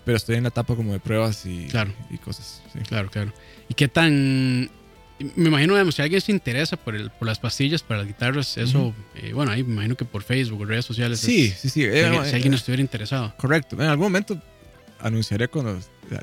[0.06, 1.94] Pero estoy en la etapa como de pruebas y, Claro.
[2.10, 2.62] y cosas.
[2.74, 2.80] sí.
[2.88, 3.34] Claro, claro.
[3.68, 4.70] ¿Y qué tan...?
[5.36, 8.58] Me imagino, digamos, si alguien se interesa por, el, por las pastillas para las guitarras,
[8.58, 11.20] eso, eh, bueno, ahí me imagino que por Facebook redes sociales.
[11.20, 11.70] Sí, es- sí, sí.
[11.70, 11.92] si, eh,
[12.24, 13.34] si eh, alguien estuviera interesado.
[13.36, 13.76] Correcto.
[13.76, 14.42] En algún momento
[14.98, 15.78] anunciaré cuando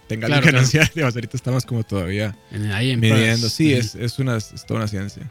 [0.08, 0.58] tenga Claro, que claro.
[0.58, 0.90] anunciar.
[0.94, 3.50] Digamos, ahorita estamos como todavía En- ahí en midiendo.
[3.50, 3.80] Sí, Ujú.
[3.80, 5.24] es, es, una, es toda una ciencia.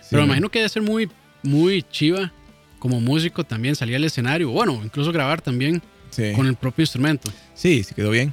[0.00, 0.32] Sí, Pero me no.
[0.32, 1.10] imagino que debe ser muy,
[1.42, 2.32] muy chiva
[2.78, 6.32] como músico también salir al escenario, bueno, incluso grabar también Sí.
[6.34, 7.30] con el propio instrumento.
[7.54, 8.32] sí, sí quedó bien.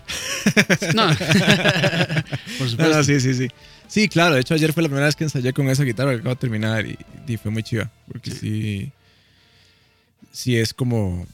[0.93, 2.77] No, por No, supuesto.
[2.89, 3.47] no, sí, sí, sí.
[3.87, 4.35] Sí, claro.
[4.35, 6.39] De hecho, ayer fue la primera vez que ensayé con esa guitarra que acabo de
[6.41, 7.91] terminar y, y fue muy chiva.
[8.07, 8.91] Porque sí.
[10.31, 11.27] Sí, es como.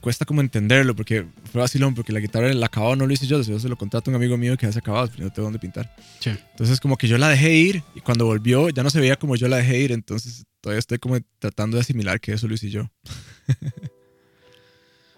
[0.00, 1.94] Cuesta como entenderlo porque fue vacilón.
[1.94, 3.40] Porque la guitarra, el acabado no lo hice yo.
[3.42, 5.58] Yo se lo contrato a un amigo mío que hace acabados, pero no tengo dónde
[5.58, 5.94] pintar.
[6.20, 6.30] Sí.
[6.50, 9.34] Entonces, como que yo la dejé ir y cuando volvió ya no se veía como
[9.36, 9.92] yo la dejé ir.
[9.92, 12.90] Entonces, todavía estoy como tratando de asimilar que eso lo hice yo.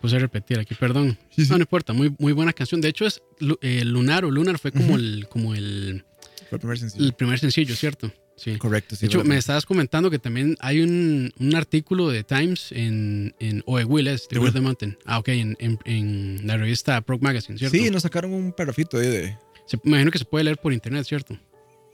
[0.01, 1.19] Puse repetir aquí, perdón.
[1.31, 1.51] Sí, sí.
[1.51, 2.81] No, no importa, muy, muy buena canción.
[2.81, 3.21] De hecho, es
[3.63, 6.05] eh, Lunar o Lunar fue como, el, como el,
[6.49, 7.05] Fue el primer sencillo.
[7.05, 8.13] el primer sencillo, ¿cierto?
[8.37, 8.57] Sí.
[8.57, 9.01] Correcto, sí.
[9.01, 13.65] De hecho, me estabas comentando que también hay un, un artículo de Times en, en
[13.67, 14.97] o de Will, es, de Will the Mountain.
[15.05, 17.77] Ah, ok, en, en, en la revista Prog Magazine, ¿cierto?
[17.77, 19.37] Sí, nos sacaron un parrafito ahí de.
[19.67, 21.37] Se- me imagino que se puede leer por internet, ¿cierto?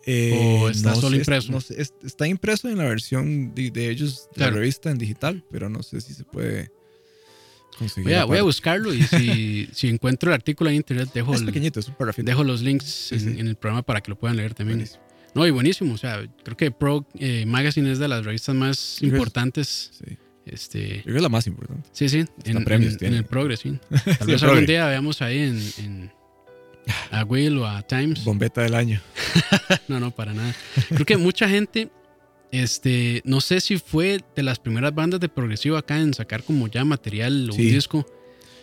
[0.05, 1.51] Eh, ¿O está solo sé, impreso?
[1.51, 4.53] no sé, es- está impreso en la versión de, de ellos, de Claro.
[4.53, 6.71] la revista en digital, pero no sé si se puede.
[8.03, 11.41] Voy a, voy a buscarlo y si, si encuentro el artículo en internet, dejo, Es
[11.41, 13.41] el- pequeñito, es dejo los links Sí, en, sí.
[13.41, 14.79] en el programa para que lo puedan leer también.
[14.79, 15.03] Buenísimo.
[15.35, 15.95] No, y buenísimo.
[15.95, 19.91] O sea, creo que Pro eh, Magazine es de las revistas más importantes.
[19.99, 20.17] Sí.
[20.47, 21.89] Este, Yo creo que es la más importante.
[21.93, 23.79] sí, sí, en, premios en- en el Progress, sí.
[24.19, 26.13] Tal vez algún día veamos ahí en, en-
[27.11, 28.23] a Will o a Times.
[28.25, 29.01] Bombeta del año.
[29.89, 30.55] No, no, para nada.
[30.91, 31.89] Creo que mucha gente,
[32.63, 36.69] este, no sé si fue de las primeras bandas de progresivo acá en sacar como
[36.69, 37.63] ya material o Sí.
[37.67, 38.07] un disco.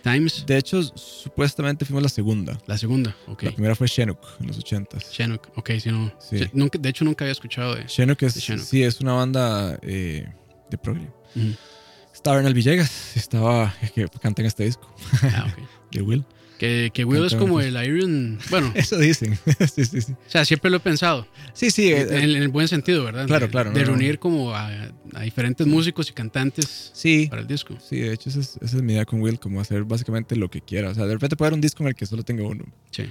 [0.04, 2.58] Times, De hecho, supuestamente fuimos la segunda.
[2.66, 3.44] la segunda, ok.
[3.44, 5.12] La primera fue Chinook en los 80s.
[5.12, 6.12] Chinook, ok, sí, no.
[6.20, 6.40] Sí.
[6.40, 7.86] Sí, nunca, de hecho, nunca había escuchado de.
[7.86, 8.66] Chinook es, De Chinook.
[8.66, 10.28] sí, es una banda eh,
[10.72, 11.08] de progre.
[11.36, 11.54] Ujú.
[12.14, 15.64] Estaba Bernal Villegas, estaba que canta en este disco Ah, ok.
[15.92, 16.26] de Will.
[16.62, 18.38] Que, que Will es como el Iron.
[18.52, 19.36] Bueno, Eso dicen.
[19.74, 20.12] sí, sí, sí.
[20.12, 21.26] o sea, siempre lo he pensado.
[21.54, 21.92] Sí, sí.
[21.92, 23.26] eh, En, en el buen sentido, ¿verdad?
[23.26, 23.92] Claro, De- claro, De no, no.
[23.94, 24.70] reunir como a,
[25.16, 27.26] a diferentes músicos y cantantes sí.
[27.32, 27.76] para el disco.
[27.80, 30.52] Sí, de hecho, esa es, esa es mi idea con Will, como hacer básicamente lo
[30.52, 30.92] que quiera.
[30.92, 32.64] O sea, de repente puede haber un disco en el que solo tenga uno.
[32.92, 33.06] Sí.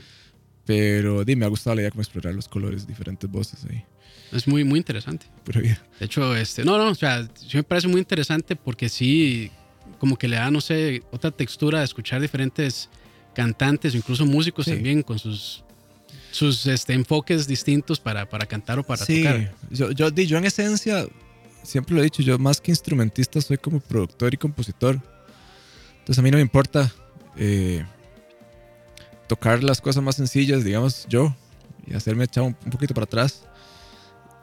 [0.64, 3.82] Pero dime, me ha gustado la idea como explorar los colores, diferentes voces ahí.
[4.30, 5.26] Es muy, muy interesante.
[5.44, 5.82] Pura vida.
[5.98, 9.50] De hecho, este, no, no, o sea, sí me parece muy interesante porque sí,
[9.98, 12.88] como que le da, no sé, otra textura a escuchar diferentes
[13.35, 14.73] cantantes o incluso músicos Sí.
[14.73, 15.62] también con sus,
[16.31, 19.55] sus este, enfoques distintos para, para cantar o para sí, tocar.
[19.71, 21.07] yo, yo, yo en esencia,
[21.62, 25.01] siempre lo he dicho, yo más que instrumentista soy como productor y compositor.
[26.01, 26.93] Entonces a mí no me importa
[27.37, 27.85] eh,
[29.29, 31.35] tocar las cosas más sencillas, digamos, yo,
[31.87, 33.43] y hacerme echar un, un poquito para atrás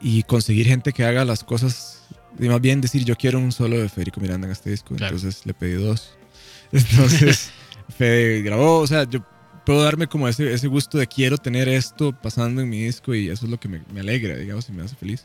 [0.00, 2.02] y conseguir gente que haga las cosas,
[2.38, 5.16] y más bien decir, yo quiero un solo de Federico Miranda en este disco, Claro.
[5.16, 6.14] entonces le pedí dos.
[6.72, 7.50] Entonces,
[7.88, 9.24] Fede grabó, o sea, yo
[9.64, 13.28] puedo darme como ese, ese gusto de quiero tener esto pasando en mi disco y
[13.28, 15.24] eso es lo que me, me alegra, digamos, y me hace feliz.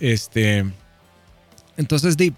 [0.00, 0.64] Este,
[1.76, 2.32] entonces, di,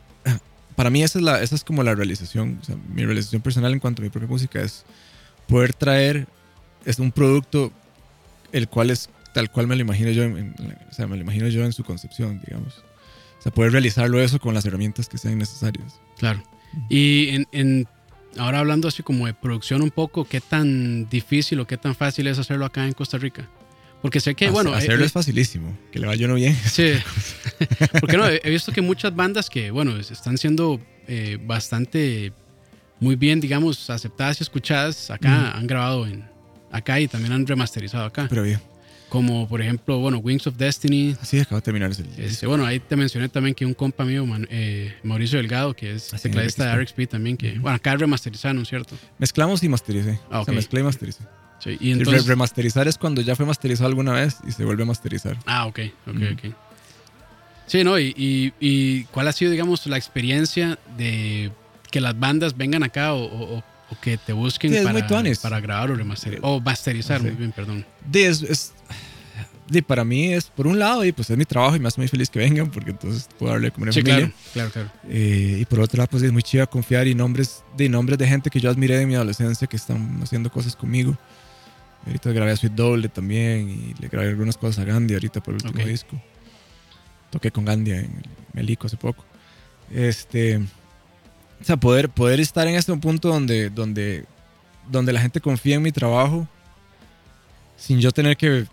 [0.76, 3.72] para mí esa es, la, esa es como la realización, o sea, mi realización personal
[3.72, 4.84] en cuanto a mi propia música es
[5.46, 6.26] poder traer
[6.84, 7.72] es un producto
[8.52, 11.22] el cual es tal cual me lo imagino yo, en- en- o sea, me lo
[11.22, 12.82] imagino yo en su concepción, digamos.
[13.38, 16.00] O sea, poder realizarlo eso con las herramientas que sean necesarias.
[16.18, 16.42] Claro.
[16.88, 17.88] Y en, en-
[18.38, 22.26] ahora hablando así como de producción un poco, ¿qué tan difícil o qué tan fácil
[22.26, 23.48] es hacerlo acá en Costa Rica?
[24.00, 26.54] Porque sé que, Hace- bueno, hacerlo eh, es facilísimo, que le vaya uno bien.
[26.54, 26.92] Sí.
[28.00, 32.32] Porque no, he he visto que muchas bandas que, bueno, están siendo eh, bastante
[33.00, 36.24] muy bien, digamos, aceptadas y escuchadas acá, han grabado en
[36.70, 38.26] acá y también han remasterizado acá.
[38.28, 38.60] Pero bien,
[39.08, 41.16] Como por ejemplo, bueno, Wings of Destiny.
[41.22, 44.26] así acaba de terminar ese Este, bueno, ahí te mencioné también que un compa mío,
[44.50, 47.06] eh, Mauricio Delgado, que es Así, tecladista de RXP.
[47.08, 48.96] También, que, bueno, acá remasterizaron, ¿cierto?
[49.18, 50.20] Mezclamos y mastericé.
[50.30, 51.20] Ah, O sea, mezclé y mastericé.
[51.60, 52.26] Sí, y re- entonces...
[52.26, 55.36] remasterizar es cuando ya fue masterizado alguna vez y se vuelve a masterizar.
[55.46, 56.24] Ah, ok, ok, Ujú.
[56.48, 56.54] ok.
[57.66, 57.98] Sí, ¿no?
[57.98, 61.50] Y, y- y cuál ha sido, digamos, la experiencia de
[61.90, 63.58] que las bandas vengan acá o, o-
[63.90, 65.06] o que te busquen Sí, es para,
[65.42, 66.40] para grabar o remasterizar?
[66.44, 67.26] O masterizar, Sí.
[67.26, 67.84] muy bien, perdón.
[68.12, 68.72] Es, es-
[69.68, 72.00] de, para mí es, por un lado, y pues es mi trabajo y me hace
[72.00, 74.32] muy feliz que vengan porque entonces puedo darle como una Sí, familia.
[74.52, 74.90] claro, claro, claro.
[75.08, 78.26] Eh, y por otro lado, pues es muy chido confiar y nombres de nombres de
[78.26, 81.16] gente que yo admiré de mi adolescencia que están haciendo cosas conmigo.
[82.06, 85.54] Ahorita grabé a Sweet Doble también y le grabé algunas cosas a Gandhi ahorita por
[85.54, 86.20] el último disco.
[87.30, 88.22] Toqué con Gandhi en
[88.54, 89.24] Melico hace poco.
[89.92, 94.24] Este, o sea, poder, poder estar en este punto donde, donde,
[94.90, 96.48] donde la gente confía en mi trabajo
[97.76, 98.66] sin yo tener que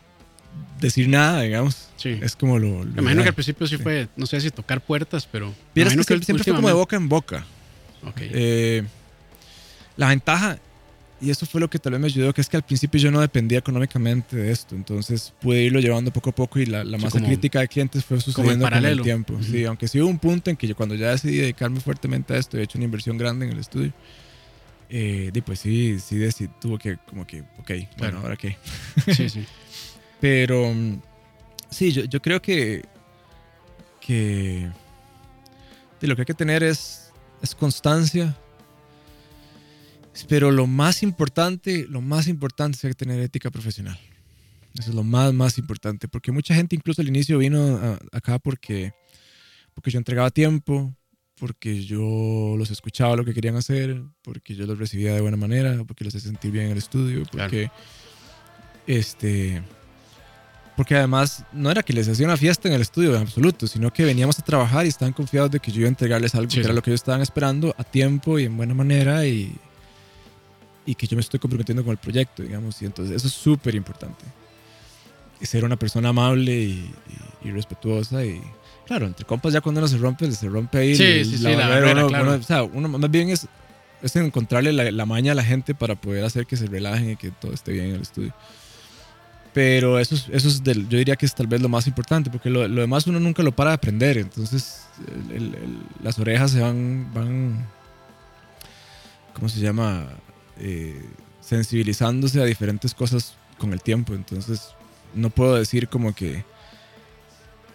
[0.79, 1.89] decir nada, digamos.
[1.97, 2.19] Sí.
[2.21, 2.83] Es como lo...
[2.83, 5.53] lo Me imagino que al principio sí fue, no sé si tocar puertas, pero.
[5.73, 7.45] Vieras imagino que siempre, siempre fue como de boca en boca.
[8.03, 8.17] Ok.
[8.21, 8.83] Eh,
[9.97, 10.59] la ventaja,
[11.21, 13.09] y eso fue lo que tal vez me ayudó, que es que al principio yo
[13.09, 16.97] no dependía económicamente de esto, entonces pude irlo llevando poco a poco y la, la
[16.97, 19.39] Sí, masa como- crítica de clientes fue sucediendo con el tiempo.
[19.41, 22.37] Sí, aunque sí hubo un punto en que yo cuando ya decidí dedicarme fuertemente a
[22.37, 23.93] esto, he hecho una inversión grande en el estudio,
[24.89, 28.19] eh, y pues sí, sí decidí, tuvo que como que, ok, bueno, Claro.
[28.19, 28.57] ahora qué.
[29.15, 29.45] Sí, sí.
[30.21, 31.01] Pero mm,
[31.69, 32.83] sí, yo, yo creo que,
[34.01, 34.69] que
[36.01, 38.35] de lo que hay que tener es, es constancia.
[40.29, 43.99] Pero lo más importante, lo más importante es que hay que tener ética profesional.
[44.77, 46.07] Eso es lo más, más importante.
[46.07, 48.93] Porque mucha gente incluso al inicio vino a- acá porque,
[49.73, 50.95] porque yo entregaba tiempo,
[51.37, 55.83] porque yo los escuchaba lo que querían hacer, porque yo los recibía de buena manera,
[55.85, 57.49] porque los hacía sentir bien en el estudio, Claro.
[57.49, 57.69] porque
[58.87, 59.61] este
[60.77, 63.91] porque además no era que les hacía una fiesta en el estudio en absoluto, sino
[63.93, 66.57] que veníamos a trabajar y estaban confiados de que yo iba a entregarles algo Sí,
[66.59, 69.55] que era lo que ellos estaban esperando a tiempo y en buena manera y,
[70.85, 72.81] y que yo me estoy comprometiendo con el proyecto, digamos.
[72.81, 74.23] Y entonces eso es súper importante.
[75.41, 76.91] Ser una persona amable y,
[77.43, 78.41] y- y respetuosa y
[78.87, 80.95] claro, entre compas ya cuando uno se rompe, se rompe ahí.
[80.95, 82.23] Sí, sí, sí, la la barrera, barrera, uno- claro.
[82.25, 83.47] uno- o sea, uno más bien es,
[84.01, 87.15] es encontrarle la, la maña a la gente para poder hacer que se relajen y
[87.15, 88.33] que todo esté bien en el estudio.
[89.55, 92.29] Pero eso es, eso es del- yo diría que es tal vez lo más importante,
[92.29, 94.17] porque lo, lo demás uno nunca lo para de aprender.
[94.17, 97.65] Entonces, el- el- el- las orejas se van, van,
[99.33, 100.07] ¿cómo se llama?
[100.59, 101.01] Eh,
[101.41, 104.13] sensibilizándose a diferentes cosas con el tiempo.
[104.13, 104.73] Entonces,
[105.13, 106.43] no puedo decir como que,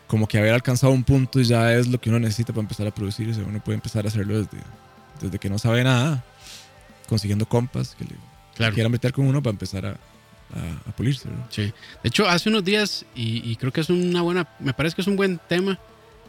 [0.06, 2.90] como que haber alcanzado un punto ya es lo que uno necesita para empezar a
[2.90, 3.30] producir.
[3.30, 4.58] O sea, uno puede empezar a hacerlo desde,
[5.20, 6.22] desde que no sabe nada,
[7.08, 8.10] consiguiendo compas que le
[8.54, 8.74] Claro.
[8.74, 9.96] quieran meter con uno para empezar a,
[10.54, 11.28] a, a pulirse.
[11.28, 11.46] ¿no?
[11.50, 11.62] Sí.
[11.62, 15.02] De hecho, hace unos días, y, y creo que es una buena, me parece que
[15.02, 15.78] es un buen tema,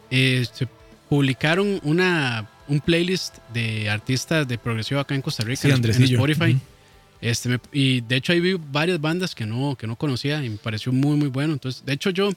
[0.09, 0.67] eh, se
[1.09, 6.03] publicaron una, un playlist de artistas de progresivo acá en Costa Rica Sí, en.
[6.03, 6.57] Spotify.
[7.19, 10.49] Este, me- y de hecho ahí vi varias bandas que no, que no conocía y
[10.49, 11.53] me pareció muy, muy bueno.
[11.53, 12.31] Entonces, de hecho yo,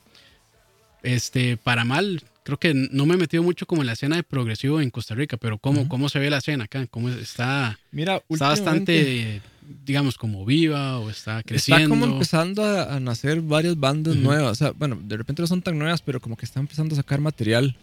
[1.03, 4.23] este, para mal, creo que no me he metido mucho como en la escena de
[4.23, 8.23] progresivo en Costa Rica, pero cómo, cómo se ve la escena acá, cómo está, Mira,
[8.29, 9.41] está bastante,
[9.85, 11.83] digamos, como viva o está creciendo.
[11.85, 14.53] Está como empezando a, a nacer varias bandas nuevas.
[14.53, 16.97] O sea, bueno, de repente no son tan nuevas, pero como que están empezando a
[16.97, 17.77] sacar material.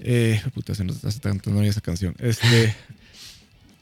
[0.00, 2.14] Eh, puta, se nos hace tanto no esa canción.
[2.18, 2.74] Este,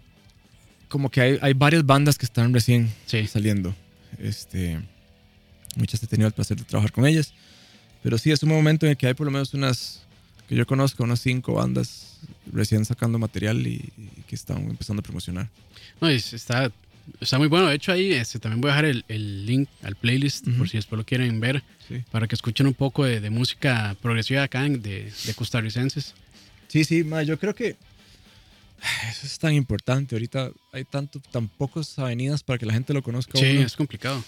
[0.89, 3.27] como que hay, hay varias bandas que están recién Sí.
[3.27, 3.75] saliendo.
[4.19, 4.79] Este,
[5.77, 7.33] muchas he tenido el placer de trabajar con ellas.
[8.03, 10.03] Pero sí, es un momento en el que hay por lo menos unas,
[10.49, 12.19] que yo conozco, unas cinco bandas
[12.53, 15.49] recién sacando material y, y que están empezando a promocionar.
[16.01, 16.71] No, es- está,
[17.21, 17.69] está muy bueno.
[17.69, 20.59] De hecho, ahí este, también voy a dejar el, el link al playlist Ujú.
[20.59, 22.03] por si después lo quieren ver, Sí.
[22.11, 26.15] para que escuchen un poco de, de música progresiva acá de, de costarricenses.
[26.69, 27.77] Sí, sí, ma, yo creo que
[29.11, 30.15] eso es tan importante.
[30.15, 33.39] Ahorita hay tanto, tan pocas avenidas para que la gente lo conozca.
[33.39, 34.25] Sí, uno, es complicado.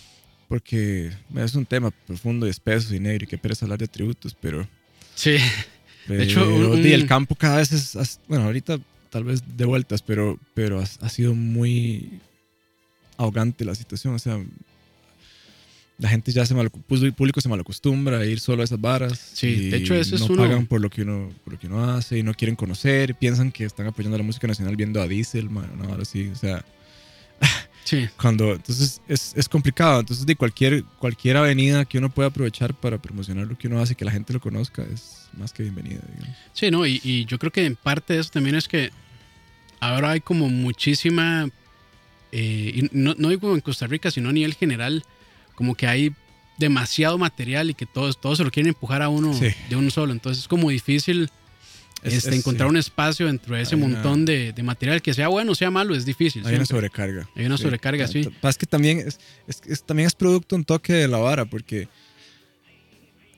[0.48, 4.35] Porque es un tema profundo y espeso y negro y que pereza hablar de tributos,
[4.38, 4.68] pero,
[5.14, 5.37] Sí,
[6.07, 8.79] pero hecho, un- di, el un- campo cada vez es, bueno, ahorita
[9.11, 12.21] tal vez de vueltas, pero, pero ha, ha sido muy
[13.17, 14.14] ahogante la situación.
[14.14, 14.38] O sea,
[15.99, 19.17] la gente ya se mal, el público se malacostumbra a ir solo a esas varas.
[19.35, 21.69] Sí, de hecho, eso es no uno- pagan por lo que uno por lo que
[21.69, 25.07] uno hace y no quieren conocer, piensan que están apoyando la música nacional viendo a
[25.07, 26.64] Diesel, man, no, ahora sí, o sea,
[27.85, 28.09] sí.
[28.20, 32.99] cuando entonces es, es complicado, entonces de cualquier cualquier avenida que uno pueda aprovechar para
[32.99, 36.01] promocionar lo que uno hace y que la gente lo conozca es más que bienvenida,
[36.12, 36.37] digamos.
[36.53, 38.90] Sí, no, y, y yo creo que en parte de eso también es que
[39.81, 41.49] ahora hay como muchísima,
[42.33, 45.05] eh, y no, no digo en Costa Rica, sino a nivel general,
[45.55, 46.12] como que hay
[46.57, 49.49] demasiado material y que todos, todos se lo quieren empujar a uno Sí.
[49.68, 50.12] de uno solo.
[50.12, 51.29] Entonces es como difícil
[52.05, 52.71] Es- este, es- encontrar sí.
[52.71, 55.55] un espacio dentro de ese Hay una- montón de, de material, que sea bueno o
[55.55, 56.43] sea malo, es difícil.
[56.43, 56.88] Hay una siempre.
[56.88, 57.29] sobrecarga.
[57.35, 58.29] Hay una sobrecarga, sí.
[58.40, 61.88] Pasa que también es, es- es- también es producto un toque de la vara, porque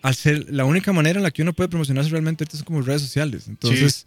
[0.02, 3.02] al ser la única manera en la que uno puede promocionarse realmente son como redes
[3.02, 3.48] sociales.
[3.48, 4.06] Entonces,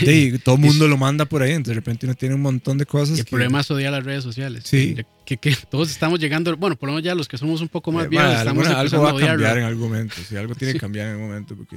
[0.00, 1.50] de, todo el mundo lo manda por ahí.
[1.52, 3.16] Entonces, de repente uno tiene un montón de cosas.
[3.16, 4.64] Y el que- problema es odiar las redes sociales.
[4.66, 4.96] Sí.
[5.26, 7.92] Que, que todos estamos llegando, bueno, por lo menos ya los que somos un poco
[7.92, 10.14] más Eh, viejos, ma, estamos alguna- algo empezando va a cambiar en algún momento.
[10.28, 10.76] Sí, algo tiene Sí.
[10.78, 11.76] que cambiar en algún momento porque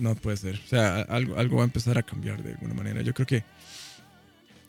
[0.00, 0.56] no puede ser.
[0.64, 3.02] O sea, algo, algo va a empezar a cambiar de alguna manera.
[3.02, 3.44] Yo creo que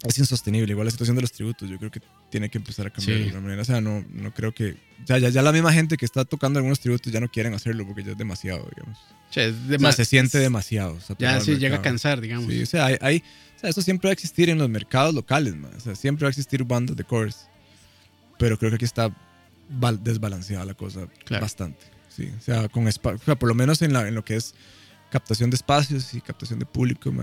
[0.03, 0.71] es insostenible.
[0.71, 3.23] Igual la situación de los tributos, yo creo que tiene que empezar a cambiar Sí.
[3.23, 3.61] de alguna manera.
[3.61, 4.77] O sea, no, no creo que.
[5.05, 7.85] Ya, ya, ya la misma gente que está tocando algunos tributos ya no quieren hacerlo
[7.85, 8.97] porque ya es demasiado, digamos.
[9.31, 10.97] Che, es O dema- sea, se siente demasiado.
[11.19, 12.51] Ya sí llega a cansar, digamos.
[12.51, 13.23] Sí, o sea, hay, hay-
[13.57, 15.71] o sea, eso siempre va a existir en los mercados locales, man.
[15.75, 17.47] O sea, siempre va a existir bandas de covers.
[18.39, 19.15] Pero creo que aquí está
[20.01, 21.41] desbalanceada la cosa Claro.
[21.43, 21.79] bastante.
[22.09, 24.53] Sí, o sea, con o sea, por lo menos en, la, en lo que es
[25.11, 27.13] captación de espacios y captación de público,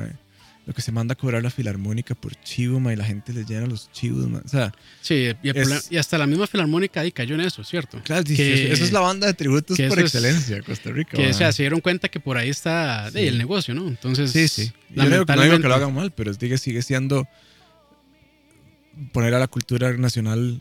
[0.66, 3.42] lo que se manda a cobrar la filarmónica por chivo, man, y la gente le
[3.44, 4.42] llena los chivos, man.
[4.44, 4.70] O sea,
[5.01, 7.98] Sí, y, Es- hasta la misma filarmónica ahí cayó en eso, ¿cierto?
[8.05, 11.16] claro, sí, Que- eso, eso es la banda de tributos por excelencia, Costa Rica.
[11.16, 13.20] Que o sea, se dieron cuenta que por ahí está Sí.
[13.20, 13.88] el negocio, ¿no?
[13.88, 14.72] Entonces, Sí, sí.
[14.94, 17.27] Yo no digo, no digo que lo hagan mal, pero sigue, sigue siendo
[19.12, 20.61] poner a la cultura nacional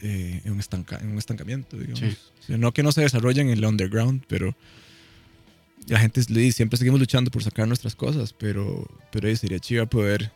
[0.00, 2.00] eh, en, un estanca- en un estancamiento, digamos.
[2.00, 2.16] Sí.
[2.40, 4.56] O sea, no que no se desarrollen en el underground, pero
[5.88, 10.30] la gente siempre seguimos luchando por sacar nuestras cosas, pero, pero sería chiva poder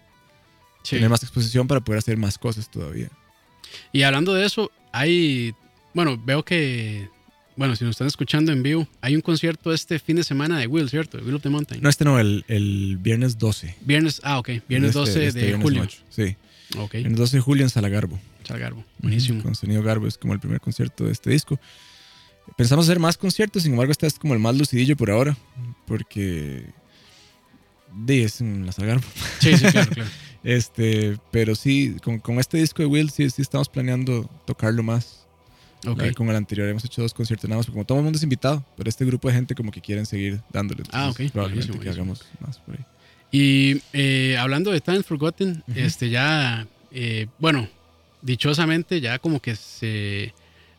[0.83, 0.97] Sí.
[0.97, 3.09] tener más exposición para poder hacer más cosas todavía.
[3.93, 5.53] Y hablando de eso, hay,
[5.95, 7.09] bueno, veo que,
[7.57, 10.69] bueno, si nos están escuchando en vivo, hay un concierto este fin de semana de
[10.69, 11.19] Will, ¿cierto?
[11.19, 11.83] Will of the Mountain.
[11.83, 13.75] No, este no, el, el viernes 12.
[13.81, 15.83] Viernes, ah, ok, viernes Este- 12 este de viernes julio.
[15.83, 15.99] ocho.
[16.11, 16.37] Sí,
[16.79, 18.21] Ok, viernes 12 de julio en Salagarbo.
[18.45, 19.43] Salgarbo, buenísimo.
[19.43, 21.59] Con sonido Garbo es como el primer concierto de este disco.
[22.57, 25.37] Pensamos hacer más conciertos, sin embargo, este es como el más lucidillo por ahora,
[25.87, 26.67] porque
[27.95, 29.05] de, es en la Salgarbo.
[29.41, 30.11] Sí, sí, claro, claro.
[30.45, 35.27] Este, pero sí, con, con este disco de Will, sí, sí estamos planeando tocarlo más.
[35.85, 36.01] Ok.
[36.03, 38.23] La- Con el anterior hemos hecho dos conciertos nada más, como todo el mundo es
[38.23, 40.85] invitado, pero este grupo de gente como que quieren seguir dándole.
[40.93, 41.91] Ah, ok, Probablemente buenísimo, que buenísimo.
[41.91, 42.85] hagamos más por ahí.
[43.33, 47.69] Y eh, hablando de Time Forgotten, este ya, eh, bueno,
[48.23, 50.33] dichosamente ya como que se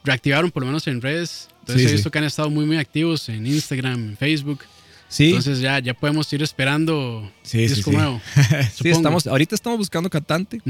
[0.05, 1.49] reactivaron por lo menos en redes.
[1.67, 1.95] Entonces Sí, he sí.
[1.95, 4.61] visto que han estado muy muy activos en Instagram, en Facebook.
[5.09, 7.75] Sí, Entonces ya, ya podemos ir esperando sí, sí.
[7.75, 7.97] disco sí.
[7.97, 8.21] nuevo.
[8.73, 10.61] Sí, estamos, ahorita estamos buscando cantante,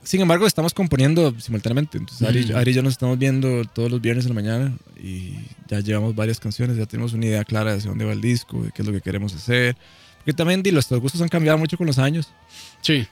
[0.09, 1.97] sin embargo, estamos componiendo simultáneamente.
[1.99, 2.55] Entonces, Ari, Mm.
[2.57, 5.35] Ari y yo nos estamos viendo todos los viernes en la mañana y
[5.67, 8.63] ya llevamos varias canciones, ya tenemos una idea clara de hacia dónde va el disco,
[8.63, 9.75] de qué es lo que queremos hacer.
[10.17, 12.27] Porque también di, nuestros gustos han cambiado mucho con los años.
[12.81, 13.07] Sí,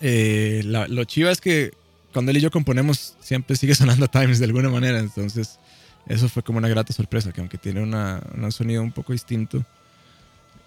[0.00, 1.70] Eh, la- lo chiva es que
[2.12, 5.58] cuando él y yo componemos siempre sigue sonando Times de alguna manera, entonces
[6.06, 9.64] eso fue como una grata sorpresa, que aunque tiene una, un sonido un poco distinto,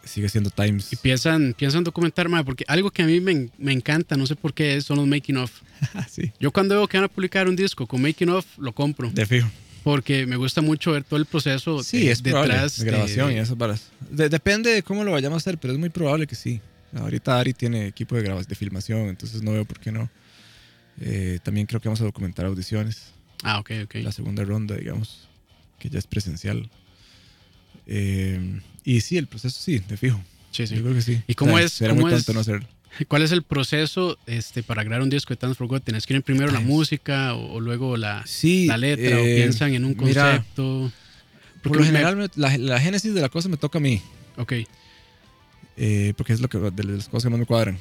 [0.04, 0.92] sigue siendo Times.
[0.94, 4.36] y piensan, piensan documentar más, porque algo que a mí me, me encanta, no sé
[4.36, 5.52] por qué, son los making of.
[6.10, 9.10] Sí, Yo cuando veo que van a publicar un disco con making of, lo compro.
[9.12, 9.50] de fijo.
[9.84, 13.30] Porque me gusta mucho ver todo el proceso Sí, de- es probable, detrás de grabación
[13.30, 13.90] de- y esas varas.
[14.10, 16.60] De- depende de cómo lo vayamos a hacer, pero es muy probable que sí.
[16.94, 20.10] Ahorita Ari tiene equipo de grabas de filmación, entonces no veo por qué no.
[21.00, 23.12] Eh, también creo que vamos a documentar audiciones.
[23.44, 23.96] Ah, ok, ok.
[24.04, 25.30] la segunda ronda, digamos,
[25.80, 26.70] que ya es presencial.
[27.88, 30.20] Eh, y sí, el proceso sí, de fijo.
[30.52, 30.76] Sí, sí.
[30.76, 31.22] Yo creo que sí.
[31.28, 32.68] ¿Y cómo O sea, es- Sería cómo muy es- tonto no hacerlo.
[33.08, 35.96] ¿Cuál es el proceso este, para grabar un disco de Times Forgotten?
[35.96, 38.66] ¿Escriben primero la Pues- música o, o luego la, Sí.
[38.66, 40.92] la letra o eh, piensan en un mira, concepto?
[41.62, 44.02] por Porque lo general, me- la, la génesis de la cosa me toca a mí,
[44.38, 44.54] Ok,
[45.78, 47.78] eh, porque es lo que, de las cosas que más me cuadran.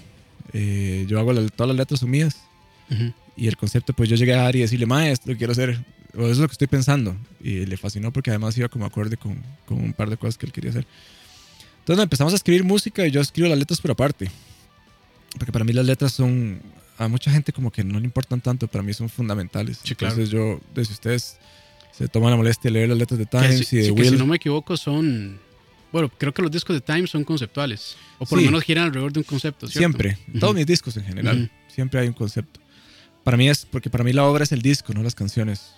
[0.53, 2.37] Eh, yo hago la- todas las letras son mías
[3.37, 5.79] y el concepto, pues yo llegué a Ari y decirle, maestro, quiero hacer,
[6.19, 7.17] o es lo que estoy pensando.
[7.43, 10.47] Y le fascinó porque además iba como acorde con, con un par de cosas que
[10.47, 10.87] él quería hacer.
[11.81, 14.31] Entonces empezamos a escribir música y yo escribo las letras por aparte.
[15.39, 16.61] Porque para mí las letras son,
[16.99, 19.81] a mucha gente como que no le importan tanto, para mí son fundamentales.
[19.83, 20.15] Sí, claro.
[20.15, 21.39] Entonces yo, desde ustedes
[21.93, 23.95] se toman la molestia de leer las letras de que Times si, y de sí,
[23.95, 24.11] que Will.
[24.11, 25.39] si no me equivoco son...
[25.91, 27.97] Bueno, creo que los discos de Times son conceptuales.
[28.19, 29.79] O por lo menos giran alrededor de un concepto, ¿cierto?
[29.79, 30.39] Siempre, Ujú.
[30.39, 31.73] todos mis discos en general, Ujú.
[31.75, 32.61] siempre hay un concepto.
[33.25, 35.73] Para mí es, porque para mí la obra es el disco, no las canciones.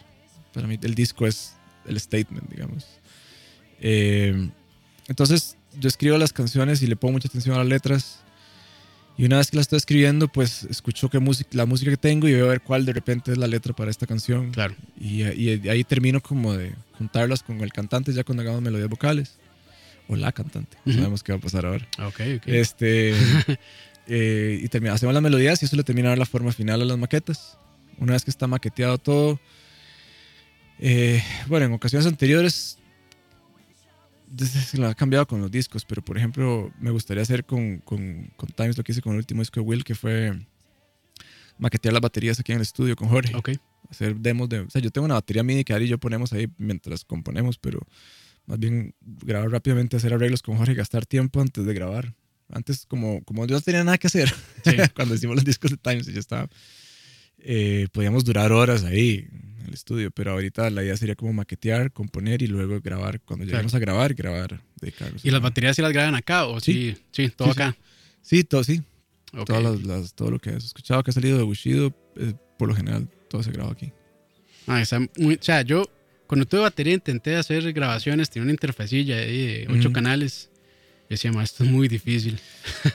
[0.53, 1.55] Para mí el disco es
[1.87, 2.87] el statement, digamos.
[3.81, 4.51] Eh,
[5.09, 8.21] entonces yo escribo las canciones y le pongo mucha atención a las letras.
[9.17, 12.27] Y una vez que las estoy escribiendo, pues escucho qué música, la música que tengo
[12.27, 14.51] y veo a ver cuál de repente es la letra para esta canción.
[14.51, 14.75] Claro.
[14.99, 19.37] Y, y ahí termino como de juntarlas con el cantante ya cuando hagamos melodías vocales.
[20.09, 20.77] o la cantante.
[20.85, 21.01] No Ujú.
[21.01, 21.87] sabemos qué va a pasar ahora.
[21.99, 22.43] Ok, ok.
[22.47, 23.15] Este,
[24.07, 26.81] eh, y termina, hacemos las melodías y eso le termina de dar la forma final
[26.81, 27.59] a las maquetas.
[27.99, 29.39] Una vez que está maqueteado todo.
[30.81, 32.79] Eh, bueno, en ocasiones anteriores
[34.75, 38.49] lo ha cambiado con los discos, pero por ejemplo, me gustaría hacer con, con, con
[38.51, 40.39] Times lo que hice con el último disco de Will, que fue
[41.59, 43.51] maquetear las baterías aquí en el estudio con Jorge ok.
[43.91, 44.61] hacer demos de...
[44.61, 47.59] O sea, yo tengo una batería MIDI que Ari y yo ponemos ahí mientras componemos,
[47.59, 47.81] pero
[48.47, 52.15] más bien grabar rápidamente, hacer arreglos con Jorge y gastar tiempo antes de grabar.
[52.49, 54.33] Antes, como, como yo no tenía nada que hacer,
[54.65, 54.73] Sí.
[54.95, 56.49] cuando hicimos los discos de Times yo estaba...
[57.43, 59.27] eh, podíamos durar horas ahí
[59.61, 63.21] en el estudio, pero ahorita la idea sería como maquetear, componer y luego grabar.
[63.21, 64.61] Cuando lleguemos a grabar, grabar.
[64.81, 66.97] dedicarnos ¿Y a las baterías sí las graban acá o sí?
[67.13, 67.77] Sí, todo Sí, acá.
[68.23, 68.83] Sí, todo, sí.
[69.47, 72.69] Todas las- las- todo lo que has escuchado que ha salido de Bushido, eh, por
[72.69, 73.93] lo general, todo se graba aquí.
[74.67, 75.85] Ah, está muy, o sea, yo
[76.27, 79.93] cuando tuve batería intenté hacer grabaciones, tenía una interfacilla de ocho Ujú.
[79.93, 80.50] canales.
[81.11, 82.39] Yo decía, "Ma, esto es muy difícil.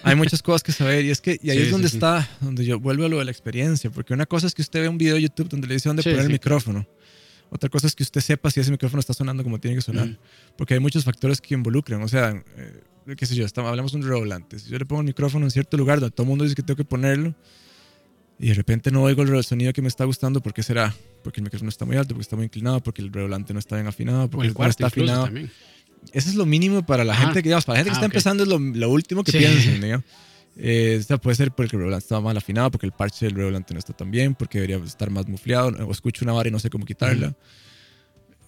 [0.02, 1.98] Hay muchas cosas que saber y es que y ahí Sí, es donde sí.
[1.98, 4.80] está, donde yo vuelvo a lo de la experiencia, porque una cosa es que usted
[4.82, 6.88] ve un video de YouTube donde le dice dónde poner el micrófono.
[7.50, 10.08] Otra cosa es que usted sepa si ese micrófono está sonando como tiene que sonar,
[10.08, 10.18] Mm.
[10.58, 13.98] porque hay muchos factores que involucran, o sea, eh, qué sé yo, estamos, hablamos de
[13.98, 14.60] un redoblante.
[14.60, 16.64] Si yo le pongo el micrófono en cierto lugar donde todo el mundo dice que
[16.64, 17.36] tengo que ponerlo
[18.40, 20.96] y de repente no oigo el sonido que me está gustando, ¿por qué será?
[21.22, 23.76] Porque el micrófono está muy alto, porque está muy inclinado, porque el redoblante no está
[23.76, 25.26] bien afinado, O porque el no cuarto está afinado.
[25.26, 25.52] también.
[26.14, 27.26] Eso es lo mínimo para la Ajá.
[27.28, 28.12] gente que, digamos, para la gente que Ah, está ok.
[28.14, 29.38] empezando es lo, lo último que Sí.
[29.40, 30.06] piensan, digamos.
[30.58, 33.36] Eh, o sea, puede ser porque el redoblante está mal afinado, porque el parche del
[33.36, 36.52] redoblante no está tan bien, porque debería estar más mufleado, o escucho una vara y
[36.52, 37.36] no sé cómo quitarla.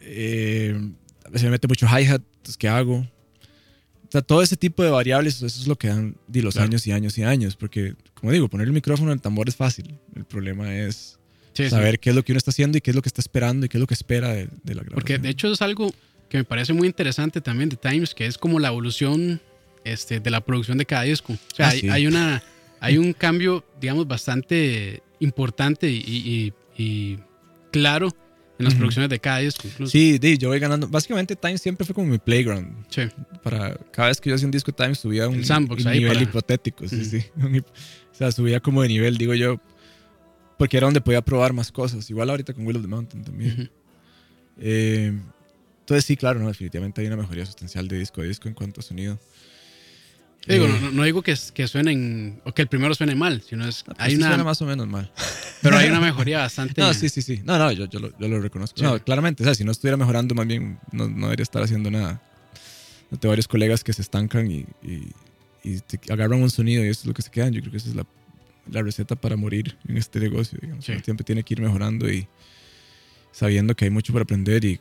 [0.01, 0.79] Eh,
[1.25, 2.97] a veces me mete mucho hi-hat, entonces, ¿qué hago?
[2.99, 6.67] O sea, todo ese tipo de variables, eso es lo que dan di, los Claro.
[6.69, 9.55] años y años y años, porque, como digo, poner el micrófono en el tambor es
[9.57, 9.99] fácil.
[10.15, 11.19] El problema es
[11.53, 11.69] Sí, sí.
[11.71, 13.65] saber qué es lo que uno está haciendo y qué es lo que está esperando
[13.65, 14.93] y qué es lo que espera de, de la grabación.
[14.93, 15.91] Porque de hecho es algo
[16.29, 19.41] que me parece muy interesante también de Times, que es como la evolución
[19.83, 21.33] este, de la producción de cada disco.
[21.33, 21.89] O sea, Ah, hay, sí.
[21.89, 22.43] hay una,
[22.79, 27.19] hay un cambio, digamos, bastante importante y, y- y
[27.71, 28.09] claro
[28.59, 29.67] en las producciones de cada disco.
[29.67, 29.91] Incluso.
[29.91, 30.87] Sí, di, yo voy ganando.
[30.87, 32.85] Básicamente, Times siempre fue como mi playground.
[32.89, 33.03] Sí.
[33.43, 36.87] Para cada vez que yo hacía un disco Times, subía un, sandbox nivel para- hipotético.
[36.87, 37.23] Sí, sí.
[38.11, 39.61] O sea, subía como de nivel, digo yo.
[40.57, 42.09] Porque era donde podía probar más cosas.
[42.09, 43.69] Igual ahorita con Will of the Mountain también.
[44.59, 45.13] Eh,
[45.87, 48.81] entonces, sí, claro, no, definitivamente hay una mejoría sustancial de disco a disco en cuanto
[48.81, 49.17] a sonido.
[50.45, 53.41] Digo, Eh, no, no- no digo que, que suenen o que el primero suene mal,
[53.41, 55.09] sino es no, pues hay sí una, suena más o menos mal.
[55.61, 56.81] pero hay una mejoría bastante.
[56.81, 57.41] No, sí, sí, sí.
[57.45, 58.77] No, no, yo, yo, lo, yo lo reconozco.
[58.77, 58.83] Sí.
[58.83, 61.89] No, claramente, o sea, si no estuviera mejorando, más bien no, no debería estar haciendo
[61.89, 62.21] nada.
[63.09, 65.11] Yo tengo varios colegas que se estancan y, y,
[65.63, 67.53] y te agarran un sonido y eso es lo que se quedan.
[67.53, 68.05] Yo creo que esa es la,
[68.69, 70.59] la receta para morir en este negocio.
[70.61, 70.83] Digamos.
[70.83, 70.93] Sí.
[71.03, 72.27] Siempre tiene que ir mejorando y
[73.31, 74.79] sabiendo que hay mucho por aprender y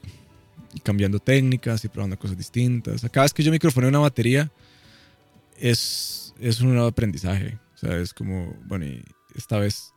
[0.81, 3.03] cambiando técnicas y probando cosas distintas.
[3.11, 4.51] Cada vez que yo microfoneo una batería
[5.59, 7.59] es, es un nuevo aprendizaje.
[7.75, 9.05] O sea, es como, bueno, y
[9.35, 9.93] esta vez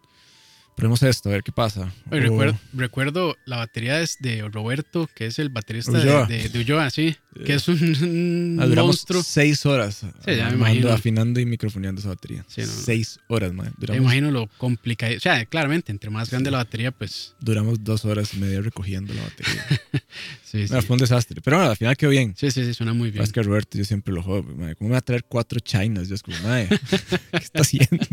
[0.80, 1.92] probemos esto, a ver qué pasa.
[2.10, 6.26] Oye, O- recuerdo, recuerdo la batería es de Roberto, que es el baterista de- Ulloa.
[6.26, 7.16] de, de Ulloa, sí,
[7.46, 9.22] que es un, un Ah, monstruo.
[9.24, 10.90] seis horas ya me imagino.
[10.92, 12.46] afinando y microfoneando esa batería.
[12.48, 13.74] Sí, no, seis horas, man.
[13.88, 15.16] Me imagino lo complicado.
[15.16, 17.36] O sea, claramente, entre más grande la batería, pues.
[17.40, 19.66] duramos dos horas y media recogiendo la batería.
[20.50, 20.74] Sí, sí.
[20.74, 21.42] No, fue un desastre.
[21.44, 22.34] Pero bueno, al final quedó bien.
[22.36, 23.24] Sí, sí, sí, suena muy bien.
[23.24, 26.08] Es que Roberto yo siempre lo madre, ¿Cómo me va a traer cuatro chinas?
[26.10, 26.70] Yo es como, madre,
[27.32, 27.88] ¿qué está haciendo?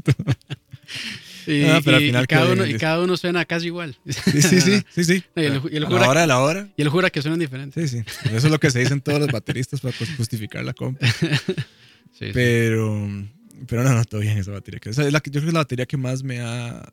[1.47, 3.97] Y, Ah, pero al y- final y cada uno, y cada uno suena casi igual.
[4.07, 4.83] Sí, sí, sí.
[4.91, 5.25] sí, sí.
[5.37, 6.69] Y él- y él a jura- la hora de la hora.
[6.77, 7.91] Y él jura que suenan diferentes.
[7.91, 8.05] Sí, sí.
[8.35, 11.09] Eso es lo que se dicen todos los bateristas para pues, justificar la compra.
[12.19, 12.31] Sí, sí.
[12.33, 13.09] Pero,
[13.67, 14.81] pero no, no, todo bien esa batería.
[14.87, 16.89] Esa es la que, yo creo que es la batería que más me ha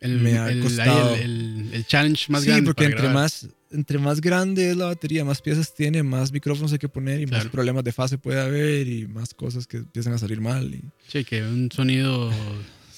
[0.00, 1.14] el, me ha el- costado.
[1.14, 2.64] el, el- el challenge más sí, grande.
[2.66, 3.22] porque para entre grabar.
[3.22, 7.20] más, entre más grande es la batería, más piezas tiene, más micrófonos hay que poner
[7.20, 10.74] y más problemas de fase puede haber y más cosas que empiezan a salir mal.
[10.74, 12.30] Y, Sí, que un sonido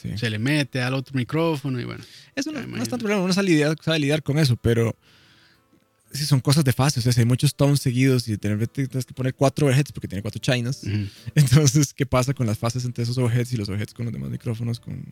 [0.02, 0.16] sí.
[0.16, 2.02] se le mete al otro micrófono y bueno.
[2.34, 4.94] Eso no, no es tanto problema, uno sabe lidiar, sabe lidiar con eso, pero
[6.12, 7.00] sí son cosas de fase.
[7.00, 8.68] O sea, si hay muchos tones seguidos y tienes
[9.06, 10.82] que poner cuatro overheads porque tiene cuatro chinas.
[10.84, 11.06] Ujú.
[11.34, 14.30] Entonces, ¿qué pasa con las fases entre esos overheads y los overheads con los demás
[14.30, 14.80] micrófonos?
[14.80, 15.02] Con...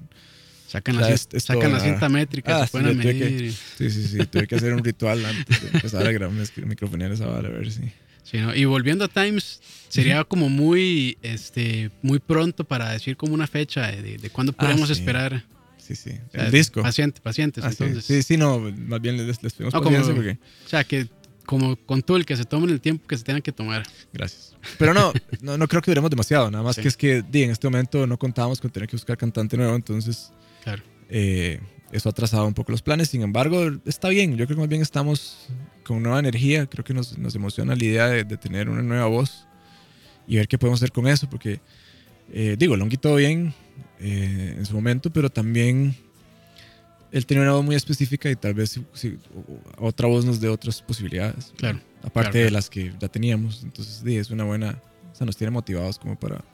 [0.69, 2.89] Sacan, O sea, la, es- es sacan todo la cinta métrica, Ah, se sí, a
[2.89, 3.43] que- medir.
[3.45, 4.19] y- Sí, sí, sí.
[4.27, 7.71] Tuve que hacer un ritual antes de empezar a grabar, microfonear esa vara, a ver
[7.71, 7.83] si.
[7.83, 7.93] Sí,
[8.35, 8.55] ¿no?
[8.55, 13.91] Y volviendo a Times, sería como muy, este, muy pronto para decir como una fecha
[13.91, 14.95] de, de, cuándo Ah, podemos sí.
[14.95, 15.45] esperar.
[15.79, 16.11] Sí, sí.
[16.29, 16.83] O sea, El disco.
[16.83, 17.77] Paciente, pacientes, Ah, sí.
[17.85, 18.05] entonces.
[18.05, 20.39] sí, sí, no, más bien les, les pedimos No, como- porque...
[20.65, 21.09] O sea, que
[21.45, 23.85] como con todo el que se tomen el tiempo que se tengan que tomar.
[24.13, 24.57] Gracias.
[24.79, 25.13] Pero no,
[25.43, 26.83] no, no creo que duremos demasiado, nada más Sí.
[26.83, 29.77] que es que di, en este momento no contábamos con tener que buscar cantante nuevo,
[29.77, 30.33] entonces
[30.65, 30.83] Claro.
[31.09, 31.61] eh,
[31.93, 33.09] eso ha atrasado un poco los planes.
[33.09, 35.47] Sin embargo, está bien, yo creo que más bien estamos
[35.85, 39.07] con nueva energía, creo que nos, nos emociona la idea de, de tener una nueva
[39.07, 39.47] voz
[40.27, 41.61] y ver qué podemos hacer con eso, porque
[42.33, 43.55] eh, digo, Longi todo bien
[44.01, 45.95] eh, en su momento, pero también
[47.13, 49.19] él tenía una voz muy específica y tal vez si-
[49.79, 51.53] otra voz nos dé otras posibilidades.
[51.57, 51.81] Claro.
[52.03, 53.63] Aparte claro, de las que ya teníamos.
[53.63, 54.81] Entonces, sí, es una buena.
[55.13, 56.45] O sea, nos tiene motivados como para,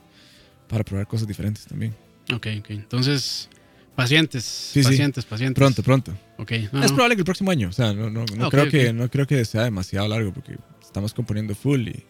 [0.69, 1.93] para probar cosas diferentes también.
[2.33, 2.69] Ok, ok.
[2.69, 3.49] Entonces,
[3.95, 4.81] pacientes, sí.
[4.83, 5.59] pacientes, pacientes.
[5.59, 6.11] Pronto, pronto.
[6.37, 6.51] Ok.
[6.71, 6.95] no, es no.
[6.95, 7.69] probable que el próximo año.
[7.69, 8.69] O sea, no, no, no Ah, creo.
[8.69, 11.87] Que, no creo que sea demasiado largo porque estamos componiendo full.
[11.87, 12.03] Y,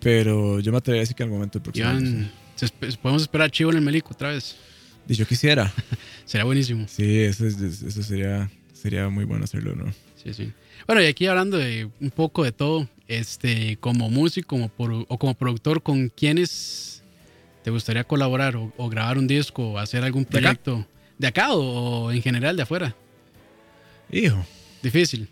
[0.00, 2.00] pero yo me atrevería a decir que al momento del próximo año.
[2.00, 2.30] Iván,
[3.00, 4.56] podemos esperar Chivo en el Melico otra vez.
[5.08, 5.72] Y yo quisiera.
[6.24, 6.86] Será buenísimo.
[6.88, 9.92] Sí, eso, es- eso sería, sería muy bueno hacerlo, ¿no?
[10.22, 10.52] Sí, sí.
[10.86, 14.70] Bueno, y aquí hablando de un poco de todo, este, como músico como
[15.08, 17.01] o como productor, ¿con quiénes
[17.62, 20.40] te gustaría colaborar o, o grabar un disco o hacer algún ¿De acá?
[20.40, 20.86] proyecto?
[21.18, 22.94] ¿De acá o, en general de afuera?
[24.10, 24.44] Hijo.
[24.82, 25.28] Difícil.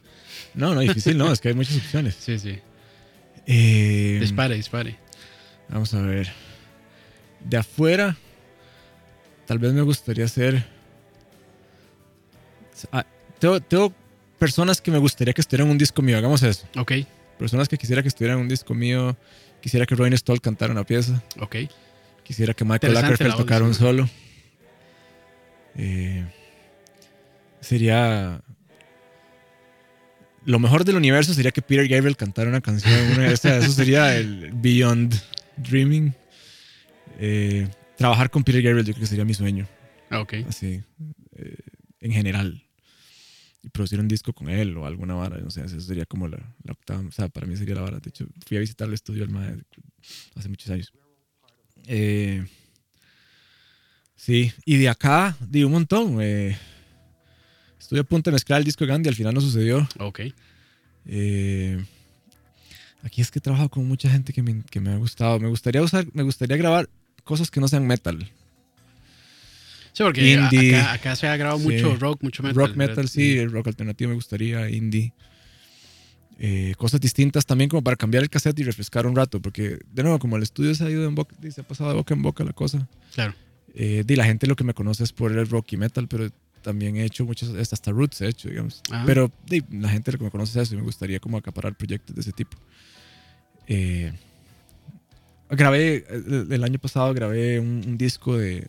[0.54, 1.32] No, no, difícil, no.
[1.32, 2.16] Es que hay muchas opciones.
[2.20, 2.58] Sí, sí.
[3.46, 4.96] Eh, Dispare, dispare.
[5.68, 6.30] Vamos a ver.
[7.44, 8.16] De afuera,
[9.46, 10.64] tal vez me gustaría hacer.
[12.92, 13.04] Ah,
[13.38, 13.92] tengo, tengo
[14.38, 16.16] personas que me gustaría que estuvieran en un disco mío.
[16.18, 16.66] Hagamos eso.
[16.76, 16.92] Ok,
[17.38, 19.16] Personas que quisiera que estuvieran en un disco mío.
[19.62, 21.22] Quisiera que Ryan Stoll cantara una pieza.
[21.40, 21.56] ok.
[22.24, 24.08] Quisiera que Michael Ackerfeld tocara un solo.
[25.76, 26.24] Eh,
[27.60, 28.42] sería.
[30.44, 32.94] Lo mejor del universo sería que Peter Gabriel cantara una canción.
[33.12, 35.14] una- eso sería el Beyond
[35.56, 36.14] Dreaming.
[37.18, 39.66] Eh, trabajar con Peter Gabriel yo creo que sería mi sueño.
[40.08, 40.34] Ah, Ok.
[40.48, 40.82] Así.
[41.36, 41.56] eh,
[42.00, 42.62] en general.
[43.62, 45.38] Y producir un disco con él o alguna vara.
[45.46, 47.00] O sea, eso sería como la, la octava.
[47.06, 48.00] O sea, para mí sería la vara.
[48.00, 49.58] De hecho, fui a visitar el estudio del MAE
[50.34, 50.92] hace muchos años.
[51.92, 52.46] Eh,
[54.16, 56.18] sí, y de acá, di un montón.
[56.20, 56.56] eh,
[57.80, 59.88] estuve a punto de mezclar el disco de Gandhi, al final no sucedió.
[59.98, 60.20] Ok.
[61.06, 61.84] Eh,
[63.02, 65.40] aquí es que he trabajado con mucha gente que me, que me ha gustado.
[65.40, 66.88] Me gustaría usar, me gustaría grabar
[67.24, 68.18] cosas que no sean metal.
[69.92, 70.76] Sí, porque Indie.
[70.76, 71.64] acá, acá se ha grabado Sí.
[71.66, 72.54] mucho rock, mucho metal.
[72.56, 75.12] rock metal, sí, el rock alternativo me gustaría, indie.
[76.42, 80.02] Eh, cosas distintas también como para cambiar el cassette y refrescar un rato, porque de
[80.02, 82.22] nuevo, como el estudio se ha ido en boca, se ha pasado de boca en
[82.22, 82.88] boca la cosa.
[83.14, 83.34] Claro.
[83.74, 86.30] Eh, di, la gente lo que me conoce es por el rock y metal, pero
[86.62, 88.80] también he hecho muchas, hasta roots he hecho, digamos.
[88.90, 89.02] Ah.
[89.04, 91.76] Pero di, la gente lo que me conoce es eso y me gustaría como acaparar
[91.76, 92.56] proyectos de ese tipo.
[93.66, 94.10] Eh,
[95.50, 98.66] grabé, el, el año pasado grabé un, un disco de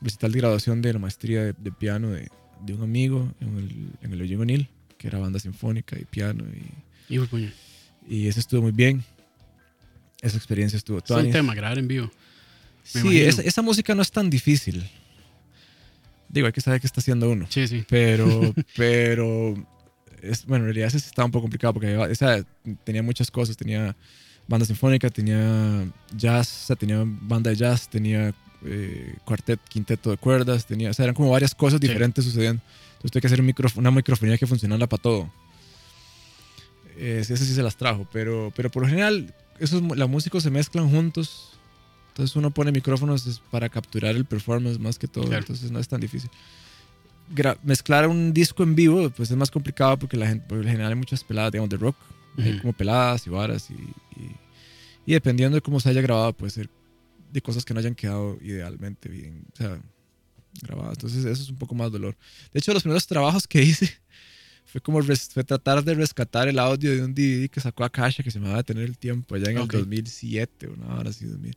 [0.00, 2.28] recital de graduación de la maestría de, de piano de,
[2.64, 6.87] de un amigo en el, en el O'Neill, que era banda sinfónica y piano, y,
[7.08, 7.50] Hijo de puño.
[8.08, 9.04] y eso estuvo muy bien.
[10.20, 12.10] Esa experiencia estuvo Es un tema, grabar en vivo.
[12.82, 14.88] Sí, esa, esa música no es tan difícil.
[16.28, 17.46] Digo, hay que saber qué está haciendo uno.
[17.48, 17.84] Sí, sí.
[17.88, 19.54] Pero, pero,
[20.22, 22.44] es, bueno, en realidad ese sí estaba un poco complicado porque esa
[22.84, 23.56] tenía muchas cosas.
[23.56, 23.94] Tenía
[24.46, 25.86] banda sinfónica, tenía
[26.16, 28.34] jazz, o sea, tenía banda de jazz, tenía
[28.64, 31.86] eh, cuartet, quinteto de cuerdas, tenía, o sea, eran como varias cosas Sí.
[31.86, 32.60] diferentes sucediendo.
[32.92, 35.32] Entonces tuve que hacer un micro- una microfonía que funcionara para todo.
[37.00, 40.42] Eh, sí, eso sí se las trajo, pero, pero por lo general, esos, los músicos
[40.42, 41.50] se mezclan juntos.
[42.08, 45.24] Entonces uno pone micrófonos es para capturar el performance más que todo.
[45.24, 45.38] Claro.
[45.42, 46.28] Entonces no es tan difícil.
[47.32, 50.64] Gra- mezclar un disco en vivo pues es más complicado porque la gente, por lo
[50.64, 51.96] general hay muchas peladas, digamos, de rock.
[52.38, 52.60] Hay Ujú.
[52.62, 54.30] como peladas y varas y, y,
[55.06, 56.68] y dependiendo de cómo se haya grabado puede ser
[57.32, 59.78] de cosas que no hayan quedado idealmente bien, o sea,
[60.62, 60.94] grabadas.
[60.98, 62.16] Entonces eso es un poco más dolor.
[62.52, 63.92] De hecho, los primeros trabajos que hice
[64.70, 68.22] fue como res- fue tratar de rescatar el audio de un DVD que sacó Akasha
[68.22, 69.74] que se me va a tener el tiempo allá en Ok.
[69.74, 71.56] el 2007 o una hora así 2000.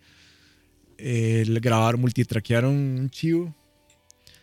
[0.98, 3.56] Eh, grabar, multitraquearon un chivo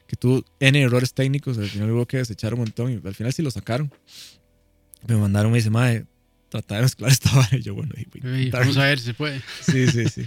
[0.06, 3.32] que tuvo N errores técnicos, al final hubo que desechar un montón y al final
[3.32, 3.90] sí lo sacaron.
[5.06, 6.06] Me mandaron, me dice, madre,
[6.48, 7.56] trata de mezclar esta vara.
[7.56, 8.04] Y yo, bueno, y Ey,
[8.46, 8.60] intentar".
[8.60, 9.40] vamos a ver si se puede.
[9.62, 10.26] Sí, sí, sí.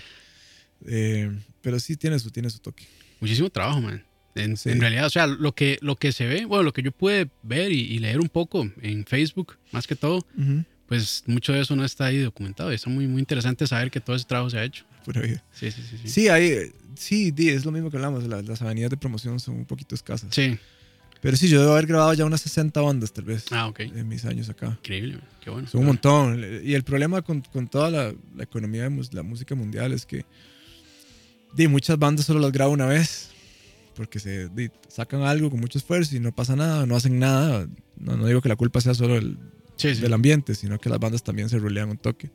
[0.86, 1.32] Eh,
[1.62, 2.86] pero sí tiene su, tiene su toque.
[3.20, 4.04] Muchísimo trabajo, man.
[4.36, 4.70] En, Sí.
[4.70, 7.30] en realidad, o sea, lo que, lo que se ve, bueno, lo que yo pude
[7.44, 10.26] ver y, y leer un poco en Facebook, más que todo,
[10.88, 12.72] pues mucho de eso no está ahí documentado.
[12.72, 14.86] Y está muy, muy interesante saber que todo ese trabajo se ha hecho.
[15.06, 15.44] Pura vida.
[15.54, 15.98] Sí, sí, sí.
[16.04, 18.26] Sí, Sí, hay, sí, es lo mismo que hablamos.
[18.28, 20.30] la- las avenidas de promoción son un poquito escasas.
[20.34, 20.58] Sí.
[21.22, 23.80] Pero sí, yo debo haber grabado ya unas 60 bandas, tal vez, Ah, ok.
[23.82, 24.78] en mis años acá.
[24.82, 25.68] Increíble, qué bueno.
[25.68, 26.44] Son un montón.
[26.64, 30.26] Y el problema con, con toda la, la economía de la música mundial es que
[31.54, 33.30] di, muchas bandas solo las graban una vez.
[33.96, 34.50] Porque se
[34.88, 37.68] sacan algo con mucho esfuerzo y no pasa nada, no hacen nada.
[37.98, 39.38] No, no digo que la culpa sea solo el,
[39.76, 40.02] Sí, sí.
[40.02, 42.30] del ambiente, sino que las bandas también se rolean un toque.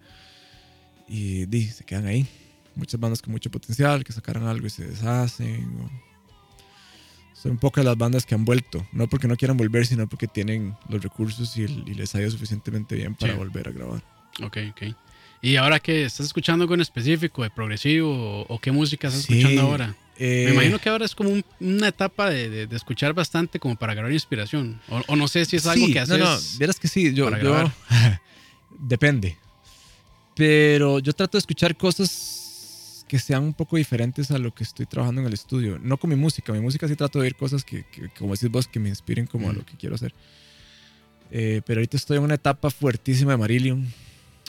[1.08, 2.26] Y di, se quedan ahí.
[2.74, 5.64] Muchas bandas con mucho potencial que sacaron algo y se deshacen.
[5.80, 5.90] o-
[7.34, 8.86] Son pocas las bandas que han vuelto.
[8.92, 12.30] No porque no quieran volver, sino porque tienen los recursos y, y les ha ido
[12.30, 13.38] suficientemente bien para Sí.
[13.38, 14.02] volver a grabar.
[14.42, 14.82] Ok, ok.
[15.42, 16.04] ¿Y ahora qué?
[16.04, 19.96] ¿Estás escuchando algo en específico de progresivo o, o qué música estás escuchando ahora?
[20.18, 23.58] Eh, Me imagino que ahora es como un- una etapa de, de- de escuchar bastante
[23.58, 24.80] como para agarrar inspiración.
[24.88, 26.18] O, o no sé si es algo sí, que haces.
[26.18, 27.28] No, no, vieras que sí, yo,
[28.78, 29.36] depende.
[30.34, 34.84] Pero yo trato de escuchar cosas que sean un poco diferentes a lo que estoy
[34.86, 35.78] trabajando en el estudio.
[35.80, 38.50] No con mi música, mi música sí trato de oír cosas que, que, como decís
[38.50, 39.60] vos, que me inspiren como a Ujú.
[39.60, 40.12] lo que quiero hacer.
[41.30, 43.92] Eh, pero ahorita estoy en una etapa fuertísima de Marillion,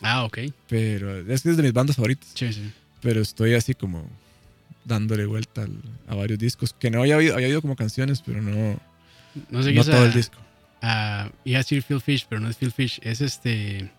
[0.01, 0.39] Ah, ok.
[0.67, 2.29] pero es que es de mis bandas favoritas.
[2.35, 2.71] Sí, sí.
[3.01, 4.07] Pero estoy así como
[4.87, 8.79] dándole vuelta al- a varios discos que no había oído como canciones, pero no,
[9.51, 10.37] No sé qué no todo a- el disco.
[10.81, 12.99] a- iba a decir Phil Fish, pero no es Phil Fish.
[13.03, 13.91] Es este.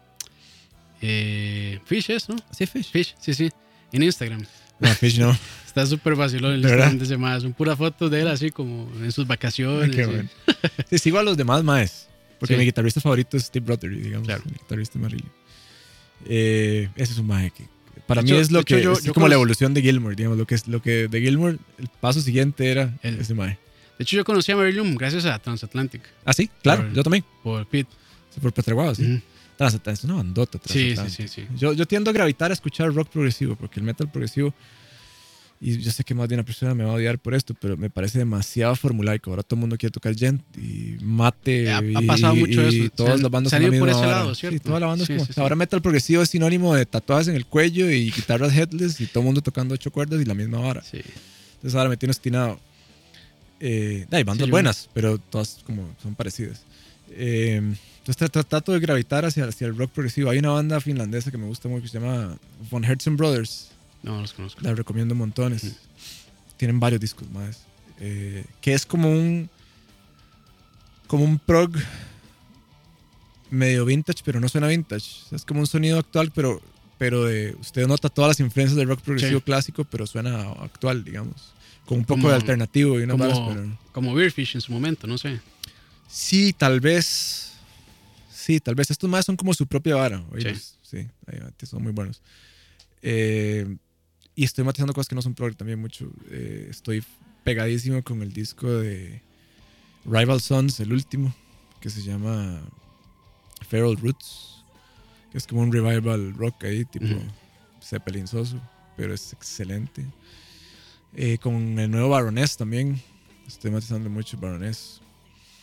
[1.01, 2.36] eh, Fish es, ¿no?
[2.51, 2.91] Sí, Fish.
[2.91, 3.51] Fish, sí, sí.
[3.93, 4.45] En Instagram.
[4.80, 5.36] No, Fish no.
[5.66, 6.61] Está súper vacilón el.
[6.61, 7.41] Instagram de ese mae.
[7.41, 9.95] Son puras fotos de él así como en sus vacaciones.
[9.95, 10.28] Qué bueno.
[10.91, 12.09] Sí, sigo a los demás maes.
[12.41, 12.59] Porque Sí.
[12.59, 14.26] mi guitarrista favorito es Steve Rotary, digamos.
[14.26, 14.43] Claro.
[14.47, 15.32] El guitarrista de Marillion.
[16.26, 17.64] Eh, ese es un mae que
[18.09, 19.74] para De mí hecho- es lo hecho, que yo- es yo como la conocí- evolución
[19.74, 23.20] de Gilmore, digamos, lo que es lo que de Gilmore el paso siguiente era El-
[23.20, 23.56] ese mae.
[23.98, 27.24] De hecho, yo conocí a Marilyn gracias a Transatlantic Ah, sí, claro, Por- yo también.
[27.44, 27.90] por Pete.
[28.34, 29.04] Sí, por Petraguado, sí.
[29.04, 29.20] Ujú.
[29.56, 30.59] Transatlantic, es una bandota.
[30.66, 31.46] Sí, sí, sí, sí.
[31.56, 34.54] Yo, yo tiendo a gravitar a escuchar rock progresivo, porque el metal progresivo,
[35.61, 37.76] y yo sé que más de una persona me va a odiar por esto, pero
[37.76, 39.30] me parece demasiado formulaico.
[39.30, 41.70] Ahora todo el mundo quiere tocar gent y mate.
[41.72, 42.90] Ha- ha y- pasado mucho y eso.
[42.94, 44.61] todas Se- las bandas la ido por ese lado, Sí, ¿cierto?
[44.68, 45.26] toda la banda es Sí, como.
[45.26, 45.40] sí, sí.
[45.40, 49.20] Ahora metal progresivo es sinónimo de tatuajes en el cuello y guitarras headless y todo
[49.20, 50.82] el mundo tocando ocho cuerdas y la misma vara.
[50.82, 51.00] Sí.
[51.56, 52.61] Entonces ahora me tiene obstinado.
[53.61, 56.62] Eh, hay bandas Sí, yo- buenas, pero todas como son parecidas.
[57.11, 57.56] Eh,
[57.98, 60.30] entonces tra- trato de gravitar hacia, hacia el rock progresivo.
[60.30, 62.38] Hay una banda finlandesa que me gusta mucho que se llama
[62.70, 63.70] Von Herzen Brothers.
[64.03, 64.61] No, los conozco.
[64.62, 65.64] La recomiendo montones.
[65.64, 65.74] Ujú.
[66.57, 67.62] Tienen varios discos más.
[68.01, 69.49] Eh, que es como un.
[71.07, 71.72] Como un prog
[73.51, 75.07] medio vintage, pero no suena vintage.
[75.24, 76.61] O sea, es como un sonido actual, pero,
[76.99, 79.44] pero de, usted nota todas las influencias del rock progresivo Sí.
[79.44, 81.55] clásico, pero suena actual, digamos.
[81.86, 83.78] Con un poco de alternativo y una Como, pero.
[83.92, 85.40] como Beerfish en su momento, no sé.
[86.07, 87.53] Sí, tal vez.
[88.30, 88.90] Sí, tal vez.
[88.90, 90.22] Estos más son como su propia vara.
[90.82, 92.20] Sí, va, son muy buenos.
[93.01, 93.76] Eh,
[94.39, 96.09] y estoy matizando cosas que no son prog también mucho.
[96.30, 97.03] Eh, estoy
[97.43, 99.20] pegadísimo con el disco de
[100.05, 101.34] Rival Sons, el último,
[101.80, 102.61] que se llama
[103.68, 104.62] Feral Roots.
[105.32, 107.20] Que es como un revival rock ahí, tipo Ujú.
[107.82, 108.61] Zeppelinsoso,
[108.97, 110.07] pero es excelente.
[111.16, 113.03] Eh, con el nuevo Baroness también.
[113.45, 115.01] Estoy matizando mucho Baroness.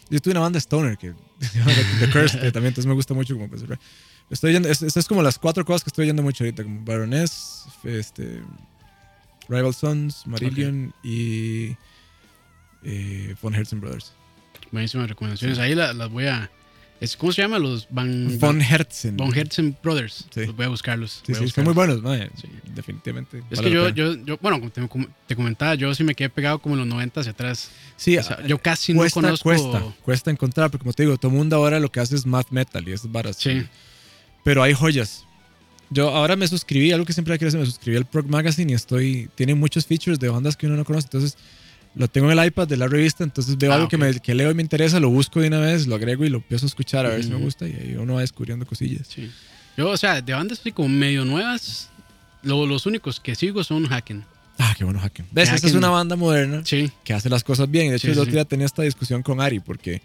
[0.09, 1.13] Yo tuve una banda Stoner que
[1.99, 3.47] The, Curse, que también entonces me gusta mucho como
[4.29, 7.65] Estoy yendo, es, es como las cuatro cosas que estoy yendo mucho ahorita, como Baroness,
[7.83, 8.41] este,
[9.47, 11.75] Rival Sons, Marillion y
[12.83, 14.13] eh, Von Herzen Brothers.
[14.71, 15.59] Buenísimas recomendaciones.
[15.59, 16.49] Ahí la- las voy a.
[16.99, 17.59] es- ¿Cómo se llama?
[17.59, 19.15] Los Van, Von Herzen.
[19.15, 20.25] Von Herzen Brothers.
[20.33, 20.45] Sí.
[20.47, 21.21] Los voy a buscarlos.
[21.25, 22.01] Sí, a sí, son muy buscarlos.
[22.01, 22.31] buenos.
[22.41, 22.49] Sí.
[22.73, 23.43] definitivamente.
[23.51, 24.81] Es vale que yo, yo, yo, bueno, como te,
[25.27, 27.69] te comentaba, yo sí me quedé pegado como en los 90 hacia atrás.
[27.95, 29.43] sí, O sea, ah, yo casi cuesta, no conozco.
[29.49, 32.49] cuesta, cuesta encontrar, porque como te digo, todo mundo ahora lo que hace es math
[32.49, 33.37] metal y esas varas.
[33.37, 33.65] Sí.
[34.45, 35.25] Pero hay joyas.
[35.89, 38.75] Yo ahora me suscribí, algo que siempre quería hacer, me suscribí al Prog Magazine y
[38.75, 41.37] estoy, tiene muchos features de bandas que uno no conoce, entonces
[41.95, 44.33] lo tengo en el iPad de la revista, entonces veo Ah, algo que, me, que
[44.33, 46.69] leo y me interesa, lo busco de una vez, lo agrego y lo empiezo a
[46.69, 47.45] escuchar a ver si me Ujú.
[47.45, 49.07] gusta y ahí uno va descubriendo cosillas.
[49.07, 49.29] Sí.
[49.77, 51.89] Yo, o sea, de bandas así como medio nuevas,
[52.43, 54.23] lo- los únicos que sigo son Hacken.
[54.57, 55.25] Ah, qué bueno Hacken.
[55.31, 55.51] ¿Ves?
[55.51, 56.91] Esta es una banda moderna Sí.
[57.03, 57.89] que hace las cosas bien.
[57.89, 60.01] De hecho, Sí, el sí, tenía esta discusión con Ari porque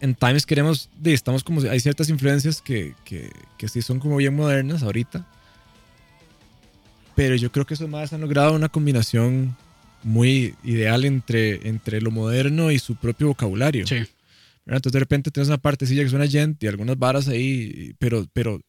[0.00, 4.34] en Times queremos, estamos como, hay ciertas influencias que, que, que sí son como bien
[4.34, 5.26] modernas ahorita.
[7.16, 9.56] Pero yo creo que esos más han logrado una combinación
[10.02, 13.86] muy ideal entre, entre lo moderno y su propio vocabulario.
[13.86, 13.96] Sí.
[14.66, 18.60] Entonces de repente tienes una partecilla que suena gent y algunas varas ahí, pero, pero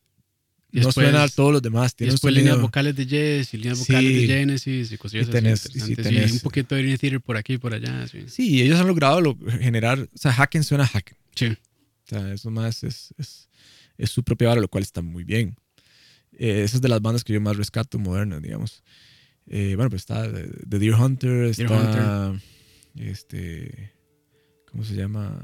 [0.73, 1.93] Y no después- suena a todos los demás.
[1.93, 3.85] Y Tiene un después líneas vocales de Yes y líneas Sí.
[3.87, 5.91] vocales de Genesis y cosillas Y tenés- así y sí.
[5.93, 8.05] Y tenés- un poquito de Theater por aquí y por allá.
[8.07, 8.23] Sí.
[8.27, 11.17] Sí, ellos han logrado lo- generar, o sea, Hacken suena a Hacken.
[11.35, 11.47] Sí.
[11.47, 13.49] O sea, eso más es, es,
[13.97, 15.55] es su propia vara, lo cual está muy bien.
[16.33, 18.83] Eh, esa es de las bandas que yo más rescato modernas, digamos.
[19.47, 22.31] Eh, bueno, pues está The Deer Hunter, está.
[22.31, 22.41] Hunter.
[22.95, 23.91] Este.
[24.71, 25.43] ¿Cómo se llama?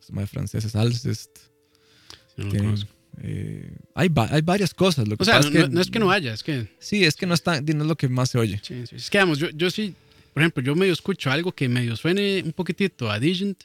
[0.00, 1.30] Es más francés, es Alcest.
[2.36, 2.90] no tienen, conozco.
[3.22, 5.06] eh, hay, va- hay varias cosas.
[5.06, 6.68] Lo que O sea, pasa no, no- no es que no haya, es que.
[6.78, 8.60] Sí, es que no, está, no es lo que más se oye.
[8.62, 8.96] Sí, sí.
[8.96, 9.94] Es que, vamos, yo, yo sí,
[10.32, 13.64] por ejemplo, yo medio escucho algo que medio suene un poquitito a Digent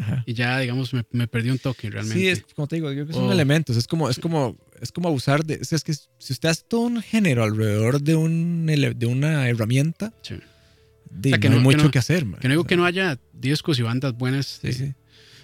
[0.00, 0.22] Ajá.
[0.26, 2.18] y ya, digamos, me, me perdí un toque realmente.
[2.18, 3.32] Sí, es como te digo, yo creo que son Oh.
[3.32, 3.76] elementos.
[3.76, 5.58] Es como, es como, es como abusar de.
[5.60, 9.48] o sea, es que si usted hace todo un género alrededor de, un, de una
[9.48, 10.36] herramienta, Sí.
[11.10, 12.24] de, O sea, que no, hay no- que mucho no- que hacer.
[12.24, 12.40] man.
[12.40, 14.94] Que no digo O sea, que no haya discos y bandas buenas de, Sí, sí.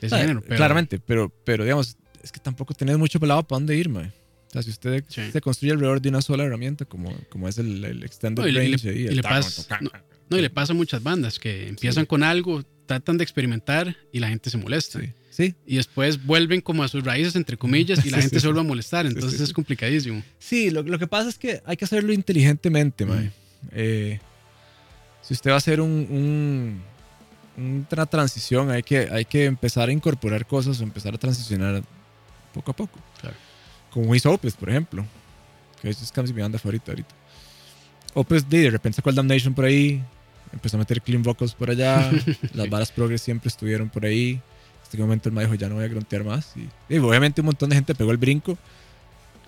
[0.00, 3.42] de ese Ah, género, pero Claramente, pero, pero digamos, es que tampoco tenés mucho pelado
[3.46, 4.12] para dónde ir, man.
[4.48, 7.84] O sea, si usted se construye alrededor de una sola herramienta, como, como es el,
[7.84, 9.78] el extended No, y le- y le- range y el le pasa-
[10.30, 14.20] no, y le pasa a muchas bandas que empiezan con algo, tratan de experimentar y
[14.20, 15.01] la gente se molesta.
[15.01, 18.37] Sí, sí, Y después vuelven como a sus raíces, entre comillas, y la Sí, gente
[18.37, 19.07] sí, se vuelve a molestar.
[19.07, 20.22] Entonces es complicadísimo.
[20.39, 23.24] Sí, lo, lo que pasa es que hay que hacerlo inteligentemente, mae.
[23.26, 23.30] Mm.
[23.72, 24.20] Eh,
[25.22, 26.80] si usted va a hacer un,
[27.57, 31.82] un- una transición, hay que, hay que empezar a incorporar cosas o empezar a transicionar
[32.53, 33.01] poco a poco.
[33.20, 33.37] Claro.
[33.91, 35.05] Como hizo Opus, por ejemplo.
[35.82, 37.14] Que es casi mi banda favorita ahorita.
[38.14, 40.03] Opus de, de repente sacó el Damnation por ahí,
[40.53, 42.11] empezó a meter clean vocals por allá,
[42.55, 44.40] las varas progress siempre estuvieron por ahí.
[44.82, 46.53] Hasta que un momento el mae dijo, ya no voy a gruntear más.
[46.57, 48.57] Y, y obviamente un montón de gente pegó el brinco,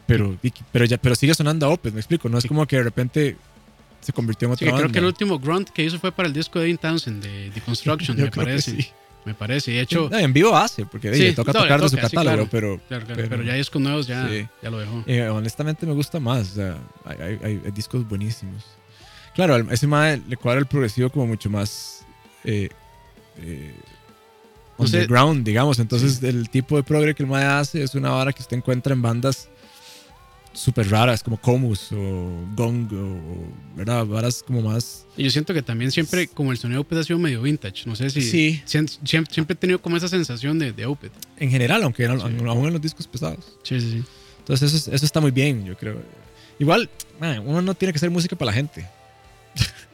[0.07, 0.36] pero,
[0.72, 2.28] pero, ya, pero sigue sonando a Opus, me explico.
[2.28, 3.36] No es como que de repente
[4.01, 4.92] se convirtió en Sí, otra que creo banda.
[4.92, 8.16] que el último grunt que hizo fue para el disco de Dean Townsend, de Deconstruction,
[8.20, 8.70] me parece.
[8.82, 8.88] sí.
[9.24, 9.72] Me parece.
[9.72, 12.01] De hecho, No, en vivo hace, porque Sí, le toca no, tocar de su sí,
[12.01, 12.49] catálogo, claro.
[12.51, 14.46] pero claro, claro, pero- pero, ya discos nuevos ya, Sí.
[14.62, 15.05] ya lo dejó.
[15.07, 16.53] eh, honestamente me gusta más.
[16.53, 18.64] O sea, hay- hay- hay discos buenísimos.
[19.39, 22.05] Claro, ese mae le cuadra el progresivo como mucho más
[22.43, 22.68] eh,
[23.41, 23.72] eh,
[24.78, 25.78] underground, digamos.
[25.78, 28.93] Entonces, el tipo de progre que el mae hace es una vara que usted encuentra
[28.93, 29.49] en bandas
[30.53, 34.05] súper raras, como Comus o Gong, o, ¿verdad?
[34.07, 35.07] Varas como más.
[35.16, 37.84] Y yo siento que también siempre, como el sonido de Opeth ha sido medio vintage.
[37.86, 38.22] No sé si.
[38.22, 38.61] Sí.
[38.64, 38.97] Siempre,
[39.30, 41.12] siempre he tenido como esa sensación de, de Opeth.
[41.36, 42.12] En general, aunque Sí.
[42.12, 43.57] aún en los discos pesados.
[43.62, 44.05] Sí, sí, sí.
[44.41, 46.03] Entonces, eso, es- eso está muy bien, yo creo.
[46.59, 48.84] Igual, mae, uno no tiene que hacer música para la gente.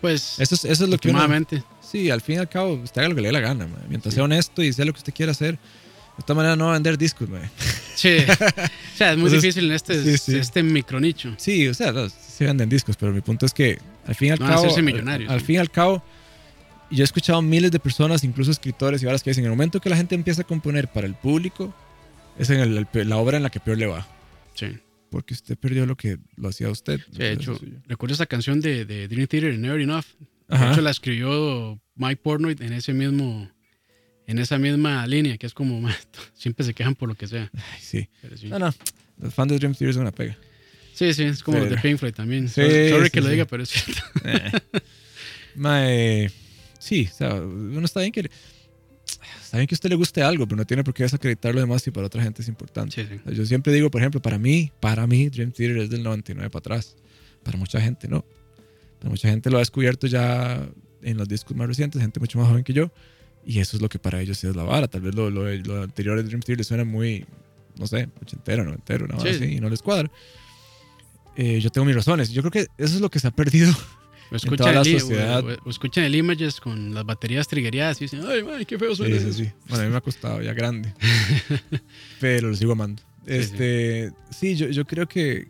[0.04, 1.26] Pues, Eso es, eso es lo que uno.
[1.80, 3.80] Sí, al fin y al cabo, usted haga lo que le dé la gana, mae.
[3.88, 5.54] Mientras sea honesto y sea lo que usted quiera hacer.
[5.54, 5.58] De
[6.18, 7.48] esta manera no va a vender discos, mae.
[7.94, 8.18] Sí.
[8.18, 10.36] o sea, es muy Entonces, difícil en este, sí, sí.
[10.38, 11.34] este micronicho.
[11.38, 14.30] Sí, o sea, no, sí venden discos, pero mi punto es que al fin y
[14.32, 14.76] al No cabo.
[14.76, 15.46] al- millonarios, Al, sí.
[15.46, 16.04] fin y al cabo,
[16.90, 19.80] yo he escuchado miles de personas, incluso escritores y varas que dicen: en el momento
[19.80, 21.72] que la gente empieza a componer para el público,
[22.38, 24.06] es en el- el la obra en la que peor le va.
[24.52, 24.66] Sí.
[25.14, 26.98] Porque usted perdió lo que lo hacía usted.
[27.12, 27.72] Sí, de hecho, sí.
[27.86, 30.06] recuerdo esa canción de, de Dream Theater, Never Enough.
[30.48, 33.48] De hecho, la escribió Mike Portnoy en ese mismo,
[34.26, 35.96] en esa misma línea, que es como, "Ma,
[36.34, 37.48] siempre se quejan por lo que sea.
[37.54, 38.08] Ay, sí.
[38.48, 38.74] No, no.
[39.18, 40.36] Los fans de Dream Theater son una pega.
[40.94, 42.48] Sí, sí, es como los de Pink Floyd también.
[42.48, 44.02] Sí, sorry que lo diga, pero es cierto.
[45.56, 46.28] Eh.
[46.80, 48.28] Sí, o sea, uno está bien que
[49.54, 51.60] está bien que a usted le guste algo, pero no tiene por qué desacreditar lo
[51.60, 52.92] demás si para otra gente es importante.
[52.92, 53.34] Sí, sí.
[53.34, 56.58] Yo siempre digo, por ejemplo, para mí, para mí, Dream Theater es del 99 para
[56.58, 56.96] atrás.
[57.44, 58.24] Para mucha gente, no.
[58.98, 60.68] Para mucha gente lo ha descubierto ya
[61.02, 62.90] en los discos más recientes, gente mucho más joven que yo.
[63.46, 64.88] Y eso es lo que para ellos es la vara.
[64.88, 67.24] Tal vez lo, lo, lo anterior de Dream Theater les suena muy,
[67.78, 69.36] no sé, ochentero, noventero, una vara Sí.
[69.44, 70.10] así, y no les cuadra.
[71.36, 72.30] Eh, yo tengo mis razones.
[72.30, 73.72] Yo creo que eso es lo que se ha perdido
[74.32, 78.42] O escuchan, el, o- o escuchan el Images con las baterías trigueadas y dicen, ay,
[78.42, 79.38] man, qué feo suena Sí, sí, eso".
[79.44, 79.50] sí.
[79.68, 80.92] Bueno, a mí me ha costado ya grande.
[82.20, 83.02] pero lo sigo amando.
[83.26, 83.32] sí.
[83.34, 85.48] Este, sí, yo, yo creo que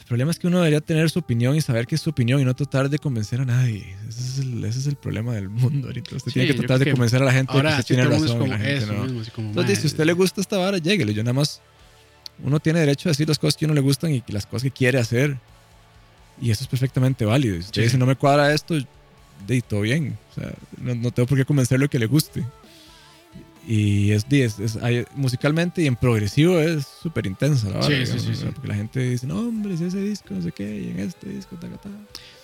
[0.00, 2.40] el problema es que uno debería tener su opinión y saber que es su opinión
[2.40, 3.94] y no tratar de convencer a nadie.
[4.08, 6.16] Ese es el, ese es el problema del mundo ahorita.
[6.16, 7.94] Usted tiene que tratar de que convencer a la gente de que Ahora usted sí
[7.94, 8.38] tiene razón.
[8.38, 9.04] como la gente eso no.
[9.04, 11.12] mismo, como, Entonces, "Ma, si a usted le gusta esta vara, lléguele.
[11.12, 11.60] Yo nada más,
[12.42, 14.62] uno tiene derecho a decir las cosas que a uno le gustan y las cosas
[14.62, 15.36] que quiere hacer.
[16.40, 17.54] Y eso es perfectamente válido.
[17.56, 17.86] Si usted Sí.
[17.86, 18.74] dice, no me cuadra esto,
[19.46, 20.16] de todo bien.
[20.32, 22.44] O sea, no, no tengo por qué convencerlo que le guste.
[23.66, 24.78] Y es, es, es-
[25.14, 28.26] musicalmente y en progresivo es súper intensa la vara, Sí, sí, sí.
[28.30, 28.52] ¿verdad?
[28.54, 31.28] Porque la gente dice, no, hombre, si ese disco, no sé qué, y en este
[31.28, 31.88] disco, ta, ta, ta".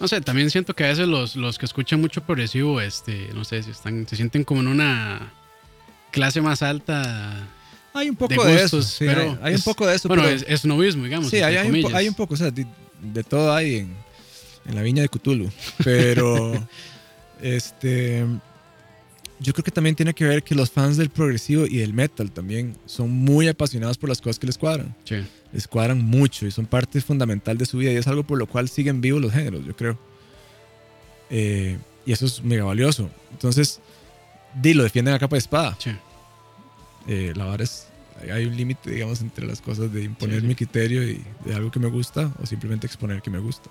[0.01, 3.45] No sé, también siento que a veces los, los que escuchan mucho progresivo, este, no
[3.45, 5.33] sé, si están, se sienten como en una
[6.11, 7.49] clase más alta.
[7.95, 8.77] Hay un poco De de, eso.
[8.77, 10.09] gustos, sí, pero hay, hay un es- poco de eso.
[10.09, 11.31] Bueno, pero- es, es novismo, digamos.
[11.31, 12.51] Sí, hay, hay un, hay un poco, o sea,
[13.01, 13.95] de todo hay en,
[14.67, 15.51] en la viña de Cthulhu.
[15.83, 16.53] Pero,
[17.43, 18.25] este,
[19.41, 22.31] yo creo que también tiene que ver que los fans del progresivo y del metal
[22.31, 24.95] también son muy apasionados por las cosas que les cuadran.
[25.05, 25.17] Sí.
[25.53, 28.47] Les cuadran mucho y son parte fundamental de su vida y es algo por lo
[28.47, 29.99] cual siguen vivos los géneros, yo creo.
[31.31, 33.11] Eh, y eso es mega valioso.
[33.33, 33.81] Entonces,
[34.61, 35.77] di, lo defienden a capa de espada.
[35.79, 35.91] Sí.
[37.07, 37.89] Eh, la vara es.
[38.31, 40.47] Hay- un límite, digamos, entre las cosas de imponer Sí, sí.
[40.49, 43.71] mi criterio y de algo que me gusta o simplemente exponer que me gusta.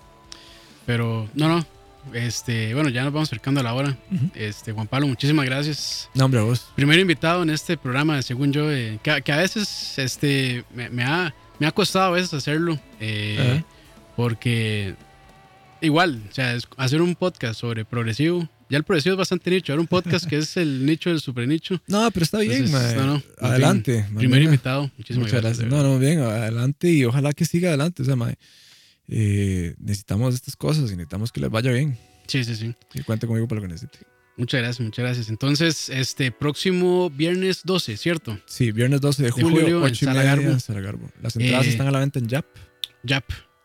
[0.86, 1.66] Pero, no, no.
[2.12, 3.96] Este, bueno, ya nos vamos acercando a la hora.
[4.34, 6.10] Este, Juan Pablo, muchísimas gracias.
[6.12, 6.66] No, hombre, vos.
[6.76, 11.02] Primer invitado en este programa, según yo, eh, que, que a veces este, me, me
[11.04, 12.78] ha, me ha costado a veces hacerlo.
[13.00, 13.62] eh,
[14.16, 14.94] porque
[15.80, 18.48] igual, o sea, hacer un podcast sobre progresivo.
[18.74, 19.72] Ya el progresivo es bastante nicho.
[19.72, 21.80] Ahora un podcast que es el nicho del super nicho.
[21.86, 24.02] No, pero está bien, Entonces, no, no, Adelante.
[24.10, 24.50] más Primer bien.
[24.52, 24.90] invitado.
[24.98, 25.58] Muchísimas Muchas gracias.
[25.60, 25.70] gracias.
[25.70, 28.02] de No, no, bien, adelante y ojalá que siga adelante.
[28.02, 28.36] O sea, mae,
[29.06, 31.96] eh, necesitamos estas cosas y necesitamos que les vaya bien.
[32.26, 32.74] Sí, sí, sí.
[32.94, 33.98] Y cuente conmigo para lo que necesite.
[34.36, 35.28] Muchas gracias, muchas gracias.
[35.28, 38.40] Entonces, este próximo viernes 12, ¿cierto?
[38.46, 41.04] Sí, viernes 12 de julio, julio, en 8 y Sala media Garbo.
[41.06, 41.22] en.
[41.22, 42.46] Las entradas Eh, están a la venta en Yap.
[43.04, 43.24] Yap.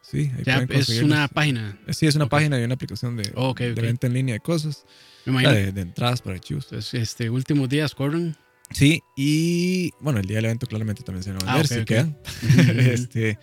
[0.09, 1.77] Sí, ahí pueden es una página.
[1.87, 4.39] Eh, Sí, es una página y una aplicación de, Oh, de venta en línea de
[4.39, 4.85] cosas.
[5.25, 5.51] Me Ah, imagino.
[5.53, 6.65] De, de entradas para archivos.
[6.65, 8.35] Entonces, este, últimos días corren.
[8.71, 11.79] Sí, y bueno, el día del evento claramente también se van a Ah, vender ok,
[11.79, 12.17] si quedan.
[12.79, 13.37] este,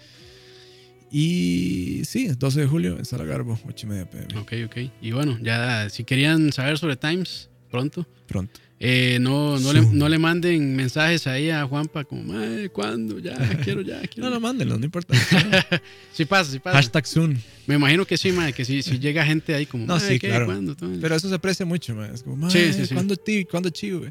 [1.10, 4.26] y sí, 12 de julio en Sala Garbo, 8 y media pm.
[4.38, 4.76] ok, ok.
[5.00, 8.60] Y bueno, ya si querían saber sobre Times pronto, Pronto.
[8.78, 13.18] Eh, no, no, le, no le manden mensajes ahí a Juanpa como, "Mae, ¿cuándo?
[13.18, 14.28] Ya, quiero ya, quiero.
[14.28, 15.14] No, no, mándenlos, no importa.
[16.12, 16.76] Sí pasa, sí pasa.
[16.76, 17.38] Hashtag soon.
[17.66, 20.18] Me imagino que sí, mae, que sí, si llega gente ahí como, No, "Mae, sí,
[20.18, 20.28] ¿qué?
[20.28, 20.46] claro.
[20.46, 20.74] ¿Cuándo?
[20.76, 20.90] Todo.
[21.00, 22.10] Pero eso se aprecia mucho, man.
[22.14, 22.94] Es como, Sí, "Mae, sí.
[22.94, 24.10] ¿cuándo, ti, ¿cuándo chivo, güey?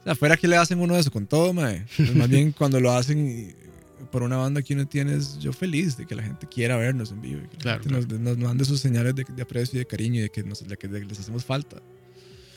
[0.00, 1.84] O sea, fuera que le hacen uno de eso con todo, mae.
[1.96, 3.54] Pues más bien cuando lo hacen
[4.12, 7.10] por una banda que uno tiene, es yo feliz de que la gente quiera vernos
[7.10, 7.40] en vivo.
[7.44, 9.86] y que la Claro, gente Nos, nos mande sus señales de, de aprecio y de
[9.86, 11.82] cariño y de que, nos, de que les hacemos falta.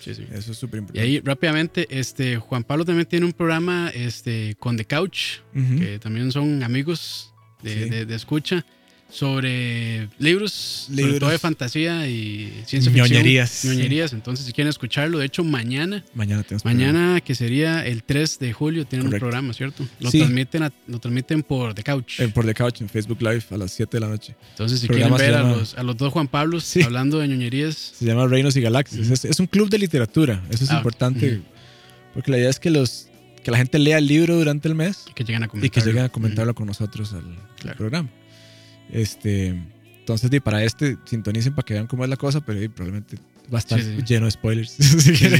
[0.08, 0.28] Sí, sí.
[0.34, 1.02] Eso es súper Y importante.
[1.02, 6.32] ahí rápidamente, este, Juan Pablo también tiene un programa este, con The Couch, que también
[6.32, 7.90] son amigos de, Sí.
[7.90, 8.66] de- de escucha,
[9.10, 11.20] sobre libros, sobre Libros.
[11.20, 13.08] todo de fantasía y ciencia ficción.
[13.10, 13.66] Ñoñerías.
[13.66, 14.14] Ñoñerías.
[14.14, 16.92] Entonces, si quieren escucharlo, de hecho, mañana, Mañana tenemos programa.
[16.94, 19.26] mañana que sería el 3 de julio, tienen Correcto.
[19.26, 19.88] un programa, ¿cierto?
[20.00, 20.20] Lo, Sí.
[20.20, 22.20] transmiten a- lo transmiten por The Couch.
[22.20, 24.36] Eh, por The Couch en Facebook Live a las 7 de la noche.
[24.52, 26.82] Entonces, si quieren ver a los, a los dos Juan Pablos Sí.
[26.82, 29.10] hablando de ñoñerías, Se llama Reinos y Galaxias.
[29.10, 30.44] es, es un club de literatura.
[30.50, 31.42] Eso es Ah, importante.
[32.14, 33.08] Porque la idea es que, los,
[33.44, 35.72] que la gente lea el libro durante el mes que lleguen a y comentar.
[35.72, 37.78] que lleguen a comentarlo con nosotros al, al Claro.
[37.78, 38.10] programa.
[38.92, 39.48] Este,
[40.00, 43.18] entonces, di, para este, sintonicen para que vean cómo es la cosa, pero probablemente
[43.54, 44.04] va a estar Sí, sí.
[44.06, 44.72] lleno de spoilers.
[44.80, 45.40] si Sí.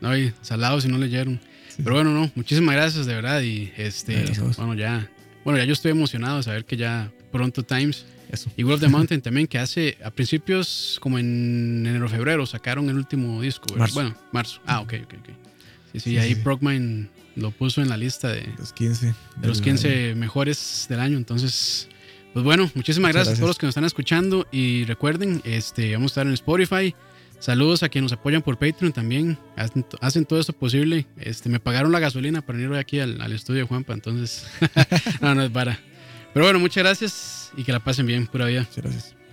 [0.00, 1.40] No, y salados si no leyeron.
[1.76, 3.42] Pero bueno, no, muchísimas gracias de verdad.
[3.42, 5.10] Y este, Gracias bueno, ya,
[5.44, 8.48] bueno, ya yo estoy emocionado de saber que ya pronto Times Eso.
[8.56, 12.88] y Wolf of the Mountain también, que hace a principios, como en enero febrero, sacaron
[12.88, 13.66] el último disco.
[13.76, 13.94] Marzo.
[13.94, 14.60] Bueno, marzo.
[14.66, 15.28] Ah, ok, ok, ok.
[15.94, 16.34] Sí, sí, ahí.
[16.36, 19.06] Progman lo puso en la lista de, Los 15.
[19.36, 21.16] de los del 15 mejores del año.
[21.16, 21.88] Entonces,
[22.34, 24.48] pues bueno, muchísimas gracias, a todos los que nos están escuchando.
[24.50, 26.92] Y recuerden, este, vamos a estar en Spotify.
[27.38, 29.38] Saludos a quienes nos apoyan por Patreon también.
[29.54, 31.06] Hacen, hacen todo esto posible.
[31.16, 33.94] Este, me pagaron la gasolina para venir hoy aquí al, al estudio Juanpa.
[33.94, 34.48] Entonces,
[35.20, 35.78] no, no es para.
[36.32, 38.66] Pero bueno, muchas gracias y que la pasen bien, pura vida.
[38.68, 39.23] Muchas gracias.